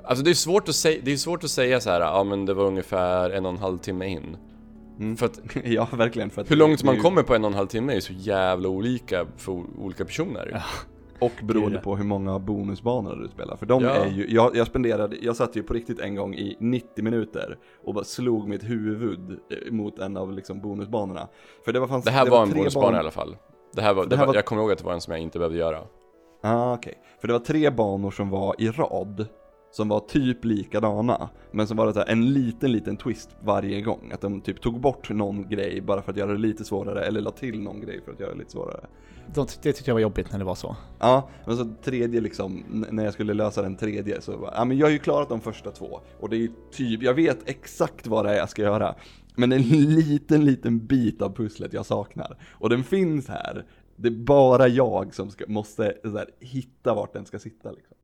Alltså 0.04 0.24
det 0.24 0.30
är 0.30 0.34
svårt 0.34 0.68
att 0.68 0.74
säga, 0.74 1.00
det 1.04 1.12
är 1.12 1.16
svårt 1.16 1.44
att 1.44 1.50
säga 1.50 1.80
så 1.80 1.90
här, 1.90 2.00
ja 2.00 2.24
men 2.24 2.46
det 2.46 2.54
var 2.54 2.64
ungefär 2.64 3.30
en 3.30 3.46
och 3.46 3.52
en 3.52 3.58
halv 3.58 3.78
timme 3.78 4.06
in. 4.06 4.36
Mm. 4.98 5.16
För 5.16 5.26
att 5.26 5.40
ja, 5.64 5.88
verkligen. 5.92 6.30
För 6.30 6.42
att 6.42 6.50
hur 6.50 6.56
långt 6.56 6.82
man 6.82 6.94
ju- 6.94 7.00
kommer 7.00 7.22
på 7.22 7.34
en 7.34 7.44
och 7.44 7.50
en 7.50 7.56
halv 7.56 7.66
timme 7.66 7.96
är 7.96 8.00
så 8.00 8.12
jävla 8.12 8.68
olika 8.68 9.26
för 9.36 9.52
olika 9.78 10.04
personer. 10.04 10.50
Ja. 10.52 10.62
Och 11.20 11.32
beroende 11.42 11.70
Det 11.70 11.76
det. 11.76 11.82
på 11.82 11.96
hur 11.96 12.04
många 12.04 12.38
bonusbanor 12.38 13.16
du 13.16 13.28
spelar. 13.28 13.56
För 13.56 13.66
de 13.66 13.82
Ja. 13.84 13.90
är 13.90 14.08
ju, 14.10 14.26
jag, 14.34 14.56
jag 14.56 14.66
spenderade, 14.66 15.16
jag 15.22 15.36
satt 15.36 15.56
ju 15.56 15.62
på 15.62 15.74
riktigt 15.74 16.00
en 16.00 16.14
gång 16.14 16.34
i 16.34 16.56
90 16.60 17.04
minuter 17.04 17.58
och 17.84 17.94
bara 17.94 18.04
slog 18.04 18.48
mitt 18.48 18.64
huvud 18.64 19.30
eh, 19.30 19.72
mot 19.72 19.98
en 19.98 20.16
av 20.16 20.32
liksom 20.32 20.60
bonusbanorna. 20.60 21.28
För 21.64 21.72
det 21.72 21.80
var, 21.80 21.86
fanns, 21.86 22.04
Det 22.04 22.10
här 22.10 22.26
var 22.30 22.42
en 22.42 22.48
tre 22.50 22.58
bonusbana 22.58 22.86
ban- 22.88 22.94
i 22.96 22.98
alla 22.98 23.10
fall. 23.10 23.36
Det 23.72 23.82
här 23.82 23.94
var, 23.94 24.02
Det 24.04 24.08
det 24.10 24.16
här 24.16 24.22
var, 24.22 24.26
var- 24.26 24.34
jag 24.34 24.44
kommer 24.44 24.62
ihåg 24.62 24.72
att 24.72 24.78
det 24.78 24.84
var 24.84 24.92
en 24.92 25.00
som 25.00 25.12
jag 25.12 25.20
inte 25.20 25.38
behövde 25.38 25.58
göra. 25.58 25.78
Ah, 26.42 26.74
okej. 26.74 26.94
För 27.20 27.28
det 27.28 27.32
var 27.34 27.40
tre 27.40 27.70
banor 27.70 28.10
som 28.10 28.30
var 28.30 28.54
i 28.58 28.68
rad. 28.70 29.26
Som 29.70 29.88
var 29.88 30.00
typ 30.00 30.44
likadana. 30.44 31.28
Men 31.52 31.66
som 31.66 31.76
var 31.76 31.86
det 31.86 31.92
så 31.92 31.98
här, 31.98 32.08
en 32.08 32.32
liten, 32.32 32.72
liten 32.72 32.96
twist 32.96 33.36
varje 33.40 33.80
gång. 33.80 34.10
Att 34.14 34.20
de 34.20 34.40
typ 34.40 34.60
tog 34.60 34.80
bort 34.80 35.10
någon 35.10 35.48
grej 35.48 35.80
bara 35.80 36.02
för 36.02 36.12
att 36.12 36.18
göra 36.18 36.32
det 36.32 36.38
lite 36.38 36.64
svårare. 36.64 37.04
Eller 37.04 37.20
la 37.20 37.30
till 37.30 37.60
någon 37.60 37.80
grej 37.80 38.00
för 38.04 38.12
att 38.12 38.20
göra 38.20 38.32
det 38.32 38.38
lite 38.38 38.50
svårare. 38.50 38.86
De, 39.34 39.46
det 39.62 39.72
tyckte 39.72 39.90
jag 39.90 39.94
var 39.94 40.00
jobbigt 40.00 40.32
när 40.32 40.38
det 40.38 40.44
var 40.44 40.54
så. 40.54 40.76
Ja, 40.98 41.28
men 41.46 41.56
så 41.56 41.66
tredje 41.82 42.20
liksom, 42.20 42.64
när 42.90 43.04
jag 43.04 43.12
skulle 43.12 43.34
lösa 43.34 43.62
den 43.62 43.76
tredje 43.76 44.20
så 44.20 44.38
bara, 44.38 44.52
ja 44.54 44.64
men 44.64 44.78
jag 44.78 44.86
har 44.86 44.92
ju 44.92 44.98
klarat 44.98 45.28
de 45.28 45.40
första 45.40 45.70
två. 45.70 46.00
Och 46.20 46.28
det 46.28 46.36
är 46.36 46.40
ju 46.40 46.50
typ, 46.72 47.02
jag 47.02 47.14
vet 47.14 47.38
exakt 47.48 48.06
vad 48.06 48.24
det 48.24 48.30
är 48.30 48.36
jag 48.36 48.50
ska 48.50 48.62
göra. 48.62 48.94
Men 49.36 49.52
en 49.52 49.62
liten, 49.62 50.44
liten 50.44 50.86
bit 50.86 51.22
av 51.22 51.34
pusslet 51.34 51.72
jag 51.72 51.86
saknar. 51.86 52.38
Och 52.52 52.70
den 52.70 52.84
finns 52.84 53.28
här. 53.28 53.64
Det 53.96 54.08
är 54.08 54.24
bara 54.24 54.68
jag 54.68 55.14
som 55.14 55.30
ska, 55.30 55.44
måste 55.48 55.82
här, 55.82 56.26
hitta 56.40 56.94
vart 56.94 57.12
den 57.12 57.26
ska 57.26 57.38
sitta 57.38 57.70
liksom. 57.70 57.96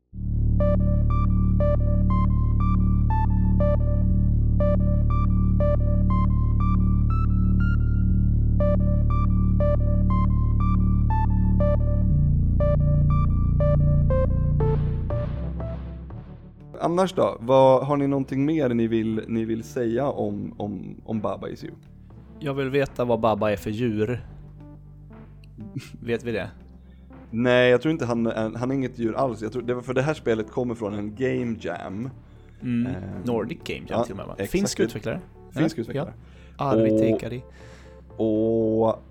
Annars 16.80 17.12
då, 17.12 17.36
vad, 17.40 17.86
har 17.86 17.96
ni 17.96 18.06
någonting 18.06 18.44
mer 18.44 18.68
ni 18.68 18.86
vill, 18.86 19.20
ni 19.28 19.44
vill 19.44 19.62
säga 19.62 20.08
om, 20.08 20.54
om, 20.56 21.00
om 21.04 21.20
Baba 21.20 21.48
Is 21.48 21.64
You? 21.64 21.74
Jag 22.38 22.54
vill 22.54 22.70
veta 22.70 23.04
vad 23.04 23.20
Baba 23.20 23.52
är 23.52 23.56
för 23.56 23.70
djur. 23.70 24.26
Vet 26.00 26.24
vi 26.24 26.32
det? 26.32 26.50
Nej, 27.34 27.70
jag 27.70 27.82
tror 27.82 27.92
inte 27.92 28.04
han, 28.06 28.26
är- 28.26 28.58
han 28.58 28.70
är 28.70 28.74
inget 28.74 28.98
djur 28.98 29.14
alls. 29.14 29.42
Jag 29.42 29.52
tror, 29.52 29.62
det 29.62 29.74
var 29.74 29.82
för 29.82 29.94
det 29.94 30.02
här 30.02 30.14
spelet 30.14 30.50
kommer 30.50 30.74
från 30.74 30.94
en 30.94 31.14
game 31.14 31.56
jam. 31.60 32.10
Mm. 32.62 32.86
Ehm, 32.86 33.02
Nordic 33.24 33.58
Game 33.64 33.80
Jam 33.80 33.98
ja, 33.98 34.04
till 34.04 34.12
och 34.12 34.16
med 34.16 34.26
va? 34.26 34.34
exakt. 34.38 34.50
Finsk 34.50 34.80
utvecklare? 34.80 35.20
Finsk 35.50 35.78
utvecklare. 35.78 36.12
Ja. 36.58 36.64
Arvi 36.64 37.14
Och-. 38.16 38.86
Och 38.86 39.02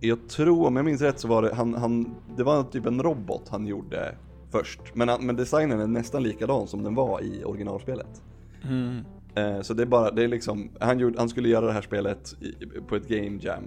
jag 0.00 0.28
tror, 0.28 0.66
om 0.66 0.76
jag 0.76 0.84
minns 0.84 1.00
rätt 1.00 1.20
så 1.20 1.28
var 1.28 1.42
det, 1.42 1.54
han, 1.54 1.74
han, 1.74 2.14
det 2.36 2.42
var 2.42 2.62
typ 2.62 2.86
en 2.86 3.02
robot 3.02 3.48
han 3.48 3.66
gjorde 3.66 4.14
först. 4.50 4.80
Men, 4.94 5.26
men 5.26 5.36
designen 5.36 5.80
är 5.80 5.86
nästan 5.86 6.22
likadan 6.22 6.66
som 6.66 6.82
den 6.82 6.94
var 6.94 7.22
i 7.22 7.44
originalspelet. 7.44 8.22
Mm. 8.68 9.00
Eh, 9.34 9.60
så 9.60 9.74
det 9.74 9.82
är 9.82 9.86
bara, 9.86 10.10
det 10.10 10.24
är 10.24 10.28
liksom, 10.28 10.70
han, 10.80 10.98
gjorde, 10.98 11.18
han 11.18 11.28
skulle 11.28 11.48
göra 11.48 11.66
det 11.66 11.72
här 11.72 11.82
spelet 11.82 12.36
i, 12.40 12.54
på 12.88 12.96
ett 12.96 13.08
game 13.08 13.38
jam. 13.42 13.62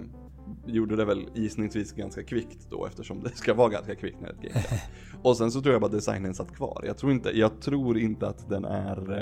Gjorde 0.66 0.96
det 0.96 1.04
väl 1.04 1.26
gissningsvis 1.34 1.92
ganska 1.92 2.22
kvickt 2.22 2.66
då 2.70 2.86
eftersom 2.86 3.20
det 3.22 3.36
ska 3.36 3.54
vara 3.54 3.68
ganska 3.68 3.94
kvickt 3.94 4.20
när 4.20 4.34
det 4.40 4.46
är 4.46 4.50
ett 4.50 4.70
game. 4.70 4.80
Och 5.22 5.36
sen 5.36 5.50
så 5.50 5.62
tror 5.62 5.72
jag 5.72 5.80
bara 5.80 5.90
designen 5.90 6.34
satt 6.34 6.52
kvar. 6.56 6.82
Jag 6.86 6.96
tror 6.96 7.12
inte, 7.12 7.38
jag 7.38 7.60
tror 7.60 7.98
inte 7.98 8.28
att 8.28 8.48
den 8.48 8.64
är 8.64 9.12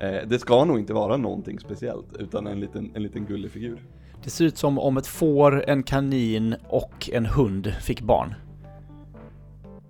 eh, 0.00 0.08
eh, 0.10 0.28
det 0.28 0.38
ska 0.38 0.64
nog 0.64 0.78
inte 0.78 0.92
vara 0.92 1.16
någonting 1.16 1.58
speciellt 1.58 2.16
utan 2.18 2.46
en 2.46 2.60
liten, 2.60 2.90
en 2.94 3.02
liten 3.02 3.24
gullig 3.26 3.50
figur. 3.50 3.82
Det 4.24 4.30
ser 4.30 4.44
ut 4.44 4.58
som 4.58 4.78
om 4.78 4.96
ett 4.96 5.06
får, 5.06 5.68
en 5.68 5.82
kanin 5.82 6.54
och 6.68 7.10
en 7.12 7.26
hund 7.26 7.72
fick 7.80 8.00
barn. 8.00 8.34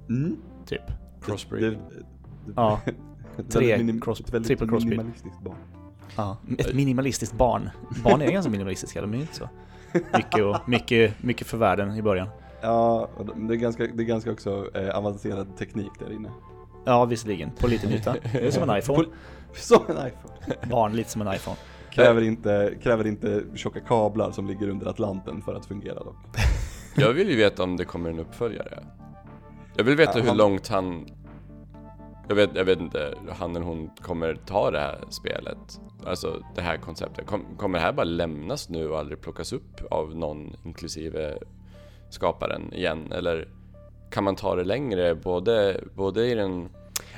Mm. 0.09 0.37
Typ. 0.67 0.83
Crossbreed. 1.23 1.77
Ja. 2.57 2.81
Tre 3.49 3.77
minim- 3.79 4.01
cross- 4.01 4.43
triple 4.45 4.69
crossbreed. 4.69 4.85
minimalistiskt 4.99 5.43
barn. 5.43 5.57
Ja. 6.17 6.37
Ett 6.59 6.75
minimalistiskt 6.75 7.39
barn. 7.39 7.71
Barn 8.05 8.23
är 8.23 8.33
ganska 8.33 8.51
minimalistiska, 8.51 9.01
de 9.01 9.13
är 9.13 9.17
ju 9.17 9.23
inte 9.23 9.35
så 9.35 9.49
mycket, 9.93 10.45
och, 10.45 10.69
mycket, 10.69 11.23
mycket 11.23 11.47
för 11.47 11.59
världen 11.59 11.95
i 11.97 12.03
början. 12.03 12.29
Ja, 12.61 13.09
det 13.37 13.55
är 13.55 13.57
ganska, 13.57 13.87
det 13.95 14.03
är 14.03 14.07
ganska 14.07 14.33
också 14.33 14.67
eh, 14.75 14.97
avancerad 14.99 15.57
teknik 15.57 15.91
där 15.99 16.13
inne. 16.13 16.31
Ja, 16.85 17.05
visserligen. 17.05 17.51
På 17.61 17.67
liten 17.67 17.91
yta. 17.93 18.15
Det 18.33 18.47
är 18.47 18.51
som 18.51 18.71
en 18.71 18.79
iPhone. 18.79 19.05
Som 19.55 19.83
en 19.89 19.97
iPhone. 20.07 20.35
Barn, 20.71 20.93
lite 20.97 21.11
som 21.11 21.23
en 21.23 21.35
iPhone. 21.35 21.57
Kräver 21.91 22.23
inte, 22.23 22.73
kräver 22.83 23.07
inte 23.07 23.43
tjocka 23.55 23.81
kablar 23.81 24.31
som 24.31 24.47
ligger 24.47 24.69
under 24.69 24.87
Atlanten 24.87 25.43
för 25.43 25.55
att 25.55 25.67
fungera 25.67 25.95
dock. 26.05 26.17
Jag 26.97 27.13
vill 27.13 27.31
ju 27.31 27.37
veta 27.37 27.63
om 27.63 27.77
det 27.77 27.85
kommer 27.85 28.11
en 28.11 28.19
uppföljare. 28.19 28.79
Jag 29.77 29.85
vill 29.85 29.97
veta 29.97 30.13
Ja, 30.15 30.21
hur 30.21 30.29
han- 30.29 30.37
långt 30.37 30.69
han... 30.69 31.07
Jag 32.29 32.35
vet, 32.35 32.51
jag 32.55 32.65
vet 32.65 32.81
inte, 32.81 33.15
han 33.39 33.57
eller 33.57 33.67
hon 33.67 33.91
kommer 34.01 34.35
ta 34.35 34.71
det 34.71 34.79
här 34.79 34.99
spelet. 35.09 35.81
Alltså 36.07 36.43
det 36.55 36.63
här 36.63 36.77
konceptet. 36.77 37.27
Kom, 37.27 37.45
kommer 37.57 37.79
det 37.79 37.85
här 37.85 37.93
bara 37.93 38.05
lämnas 38.05 38.69
nu 38.69 38.89
och 38.89 38.99
aldrig 38.99 39.21
plockas 39.21 39.53
upp 39.53 39.81
av 39.91 40.17
någon, 40.17 40.57
inklusive 40.65 41.39
skaparen 42.11 42.73
igen? 42.73 43.13
Eller 43.13 43.49
kan 44.11 44.25
man 44.25 44.37
ta 44.37 44.57
det 44.57 44.65
längre, 44.65 45.15
både, 45.15 45.81
både 45.95 46.27
i 46.27 46.35
den... 46.35 46.69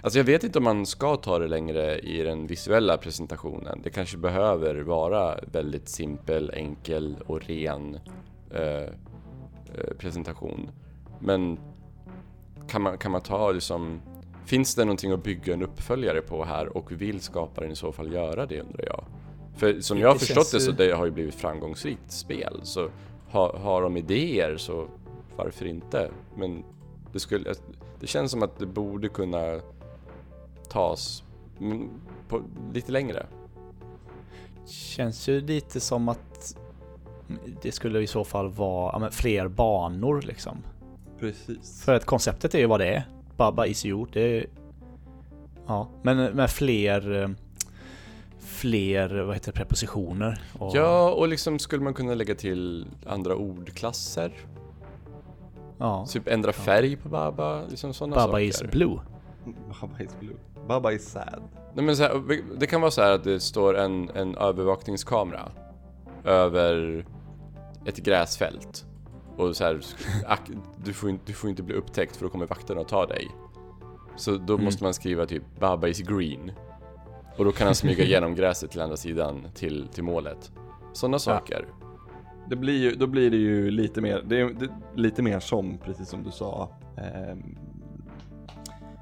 Alltså 0.02 0.18
jag 0.18 0.24
vet 0.24 0.44
inte 0.44 0.58
om 0.58 0.64
man 0.64 0.86
ska 0.86 1.16
ta 1.16 1.38
det 1.38 1.48
längre 1.48 1.98
i 1.98 2.22
den 2.22 2.46
visuella 2.46 2.96
presentationen. 2.96 3.80
Det 3.84 3.90
kanske 3.90 4.16
behöver 4.16 4.74
vara 4.74 5.38
väldigt 5.52 5.88
simpel, 5.88 6.50
enkel 6.54 7.16
och 7.26 7.46
ren 7.46 7.98
eh, 8.50 8.62
eh 8.62 8.88
presentation. 9.98 10.70
Men 11.20 11.58
kan 12.68 12.82
man, 12.82 12.98
kan 12.98 13.12
man 13.12 13.20
ta 13.20 13.52
liksom... 13.52 14.00
Finns 14.44 14.74
det 14.74 14.84
någonting 14.84 15.12
att 15.12 15.24
bygga 15.24 15.54
en 15.54 15.62
uppföljare 15.62 16.20
på 16.20 16.44
här 16.44 16.76
och 16.76 16.92
vill 16.92 17.20
skaparen 17.20 17.70
i 17.70 17.76
så 17.76 17.92
fall 17.92 18.12
göra 18.12 18.46
det 18.46 18.60
undrar 18.60 18.84
jag? 18.86 19.04
För 19.56 19.80
som 19.80 19.98
jag 19.98 20.08
har 20.08 20.14
Det 20.14 20.20
förstått 20.20 20.52
det 20.52 20.60
så 20.60 20.72
det 20.72 20.92
har 20.92 21.04
ju 21.04 21.10
blivit 21.10 21.34
framgångsrikt 21.34 22.12
spel. 22.12 22.60
Så 22.62 22.88
har, 23.30 23.52
har 23.52 23.82
de 23.82 23.96
idéer 23.96 24.56
så 24.56 24.88
varför 25.36 25.66
inte? 25.66 26.10
Men 26.36 26.64
det, 27.12 27.20
skulle, 27.20 27.54
det 28.00 28.06
känns 28.06 28.30
som 28.30 28.42
att 28.42 28.58
det 28.58 28.66
borde 28.66 29.08
kunna 29.08 29.60
tas 30.68 31.22
på, 32.28 32.42
lite 32.74 32.92
längre. 32.92 33.26
Känns 34.66 35.28
ju 35.28 35.40
lite 35.40 35.80
som 35.80 36.08
att 36.08 36.56
det 37.62 37.72
skulle 37.72 38.00
i 38.00 38.06
så 38.06 38.24
fall 38.24 38.50
vara 38.50 38.92
ja, 38.92 38.98
men 38.98 39.10
fler 39.10 39.48
banor 39.48 40.22
liksom. 40.22 40.56
Precis. 41.18 41.82
För 41.84 41.94
att 41.94 42.04
konceptet 42.04 42.54
är 42.54 42.58
ju 42.58 42.66
vad 42.66 42.80
det 42.80 42.94
är. 42.94 43.19
Baba 43.40 43.66
is 43.66 43.86
you. 43.86 44.06
Det 44.12 44.20
är, 44.38 44.46
ja, 45.66 45.88
men 46.02 46.16
med 46.36 46.50
fler... 46.50 47.22
eh, 47.22 47.28
Fler, 48.38 49.22
vad 49.22 49.34
heter 49.36 49.52
det, 49.52 49.56
prepositioner. 49.58 50.42
Och, 50.58 50.70
Ja, 50.76 51.10
och 51.10 51.28
liksom 51.28 51.58
skulle 51.58 51.82
man 51.82 51.94
kunna 51.94 52.14
lägga 52.14 52.34
till 52.34 52.86
andra 53.06 53.34
ordklasser? 53.36 54.32
ja. 55.78 56.06
Typ 56.06 56.28
ändra 56.28 56.52
färg 56.52 56.96
på 56.96 57.08
Baba, 57.08 57.62
liksom 57.68 57.94
sådana 57.94 58.16
saker. 58.16 58.26
Baba 58.28 58.40
is 58.40 58.62
blue. 58.62 58.98
Baba 59.80 60.00
is 60.00 60.10
blue. 60.20 60.34
Baba 60.68 60.92
is 60.92 61.10
sad. 61.10 61.42
Nej, 61.74 61.84
men 61.84 61.96
så 61.96 62.02
här, 62.02 62.22
det 62.58 62.66
kan 62.66 62.80
vara 62.80 62.90
så 62.90 63.02
här 63.02 63.12
att 63.12 63.24
det 63.24 63.40
står 63.40 63.76
en, 63.78 64.10
en 64.14 64.34
övervakningskamera 64.36 65.48
över 66.24 67.04
ett 67.84 67.96
gräsfält. 67.98 68.86
Och 69.40 69.56
så 69.56 69.64
här, 69.64 69.80
du, 70.84 70.92
får 70.92 71.10
inte, 71.10 71.22
du 71.26 71.32
får 71.32 71.50
inte 71.50 71.62
bli 71.62 71.74
upptäckt 71.74 72.16
för 72.16 72.24
då 72.24 72.30
kommer 72.30 72.46
vakterna 72.46 72.80
att 72.80 72.88
ta 72.88 73.06
dig. 73.06 73.28
Så 74.16 74.30
då 74.36 74.52
Mm. 74.54 74.64
måste 74.64 74.84
man 74.84 74.94
skriva 74.94 75.26
typ 75.26 75.42
Baba 75.60 75.88
is 75.88 76.00
green. 76.00 76.52
Och 77.36 77.44
då 77.44 77.52
kan 77.52 77.66
han 77.66 77.74
smyga 77.74 78.04
igenom 78.04 78.34
gräset 78.34 78.70
till 78.70 78.80
andra 78.80 78.96
sidan 78.96 79.46
till, 79.54 79.88
till 79.88 80.04
målet. 80.04 80.52
Sådana 80.92 81.18
saker. 81.18 81.64
Det 82.48 82.56
blir 82.56 82.78
ju, 82.78 82.94
då 82.94 83.06
blir 83.06 83.30
det 83.30 83.36
ju 83.36 83.70
lite 83.70 84.00
mer, 84.00 84.22
det 84.26 84.40
är, 84.40 84.50
det, 84.50 84.68
lite 84.94 85.22
mer 85.22 85.40
som, 85.40 85.78
precis 85.78 86.08
som 86.08 86.22
du 86.22 86.30
sa, 86.30 86.68
ehm, 86.96 87.58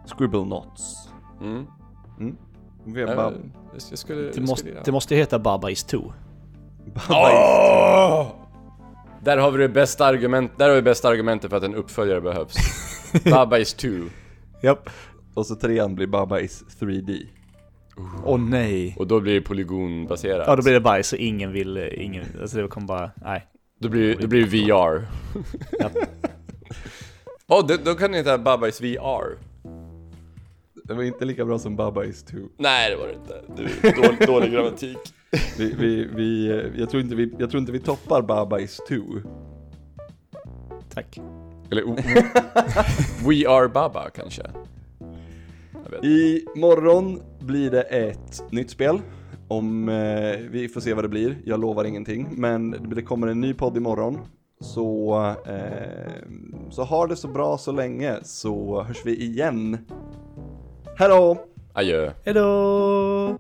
Scribble 0.07 0.43
Knots. 0.45 1.09
Mm. 1.41 1.67
Mm. 2.19 2.37
Vi 2.85 3.03
har 3.03 3.35
Jag, 3.91 3.99
skulle... 3.99 4.31
Det 4.31 4.41
måste, 4.41 4.83
det 4.85 4.93
måste 4.93 5.17
heta 5.17 5.39
Baba 5.39 5.71
is 5.71 5.85
2. 5.85 5.99
Baba 7.09 7.29
is, 7.29 7.37
Åh! 7.41 8.27
Där 9.23 9.37
har 9.37 9.51
vi 9.51 9.59
det 9.59 9.69
bästa 9.69 10.07
argument, 10.07 10.53
där 10.59 10.69
har 10.69 10.75
vi 10.77 10.83
bästa 10.83 11.09
argumentet 11.09 11.51
för 11.51 11.57
att 11.57 11.63
en 11.63 11.75
uppföljare 11.75 12.21
behövs. 12.21 12.55
Baba 13.25 13.59
is 13.59 13.75
2. 13.75 13.89
Japp. 14.63 14.91
och 15.35 15.47
så 15.47 15.55
trean 15.55 15.95
blir 15.95 16.07
Baba 16.07 16.41
is 16.41 16.65
3D. 16.81 17.27
Åh 18.25 18.39
nej. 18.39 18.95
Och 18.99 19.07
då 19.07 19.21
blir 19.21 19.35
det 19.35 19.41
polygonbaserat. 19.41 20.45
Ja, 20.47 20.57
då 20.57 20.63
blir 20.63 20.73
det 20.73 20.81
bajs 20.81 21.13
och 21.13 21.19
ingen 21.19 21.53
vill, 21.53 21.77
ingen, 21.97 22.25
alltså 22.41 22.63
det 22.63 22.69
kommer 22.69 22.87
bara, 22.87 23.11
nej. 23.25 23.47
Då 23.81 23.89
blir 23.89 24.17
det 24.17 24.27
blir 24.27 24.47
VR. 24.47 25.07
Ja. 25.79 25.91
Åh, 27.47 27.67
då, 27.67 27.77
då 27.85 27.95
kan 27.95 28.13
det 28.13 28.19
heta 28.19 28.39
Baba 28.39 28.69
is 28.69 28.81
VR. 28.81 29.39
Det 30.85 30.95
var 30.95 31.03
inte 31.03 31.25
lika 31.25 31.45
bra 31.45 31.59
som 31.59 31.77
Baba 31.77 32.05
is 32.05 32.23
2. 32.23 32.37
Nej, 32.59 32.91
det 32.91 32.97
var 32.97 33.07
det 33.07 33.15
inte. 33.15 33.43
Det 33.83 33.89
är 33.89 34.03
dålig, 34.03 34.27
dålig 34.27 34.53
grammatik. 34.53 34.99
Vi, 35.59 35.75
vi, 35.79 36.05
vi, 36.05 36.49
jag, 36.77 36.91
tror 36.91 37.03
inte 37.03 37.15
vi, 37.15 37.35
jag 37.39 37.51
tror 37.51 37.61
inte 37.61 37.73
vi 37.73 37.81
toppar 37.81 38.23
Baba 38.23 38.61
is 38.61 38.81
2. 38.89 38.95
Tack. 40.95 41.21
Eller 41.71 41.83
We 43.29 43.49
are 43.49 43.69
Baba 43.69 44.11
kanske. 44.11 44.43
Jag 45.85 45.91
vet. 45.91 46.05
I 46.05 46.45
morgon 46.55 47.23
blir 47.41 47.71
det 47.71 47.83
ett 47.83 48.45
nytt 48.51 48.71
spel. 48.71 49.01
Om 49.49 49.89
eh, 49.89 50.37
vi 50.51 50.69
får 50.75 50.81
se 50.81 50.95
vad 50.95 51.05
det 51.05 51.09
blir. 51.09 51.39
Jag 51.45 51.61
lovar 51.61 51.85
ingenting. 51.85 52.29
Men 52.31 52.71
det 52.95 53.03
kommer 53.03 53.27
en 53.27 53.41
ny 53.41 53.55
podd 53.55 53.77
imorgon. 53.77 54.19
Så, 54.61 55.17
eh, 55.47 56.23
så 56.71 56.83
har 56.83 57.09
det 57.09 57.17
så 57.17 57.29
bra 57.29 57.59
så 57.59 57.73
länge 57.73 58.17
så 58.23 58.83
hörs 58.83 59.07
vi 59.07 59.25
igen. 59.25 59.79
Hejdå! 60.99 61.39
Adjö. 61.73 62.13
Podd 62.25 63.39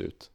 slut. 0.00 0.30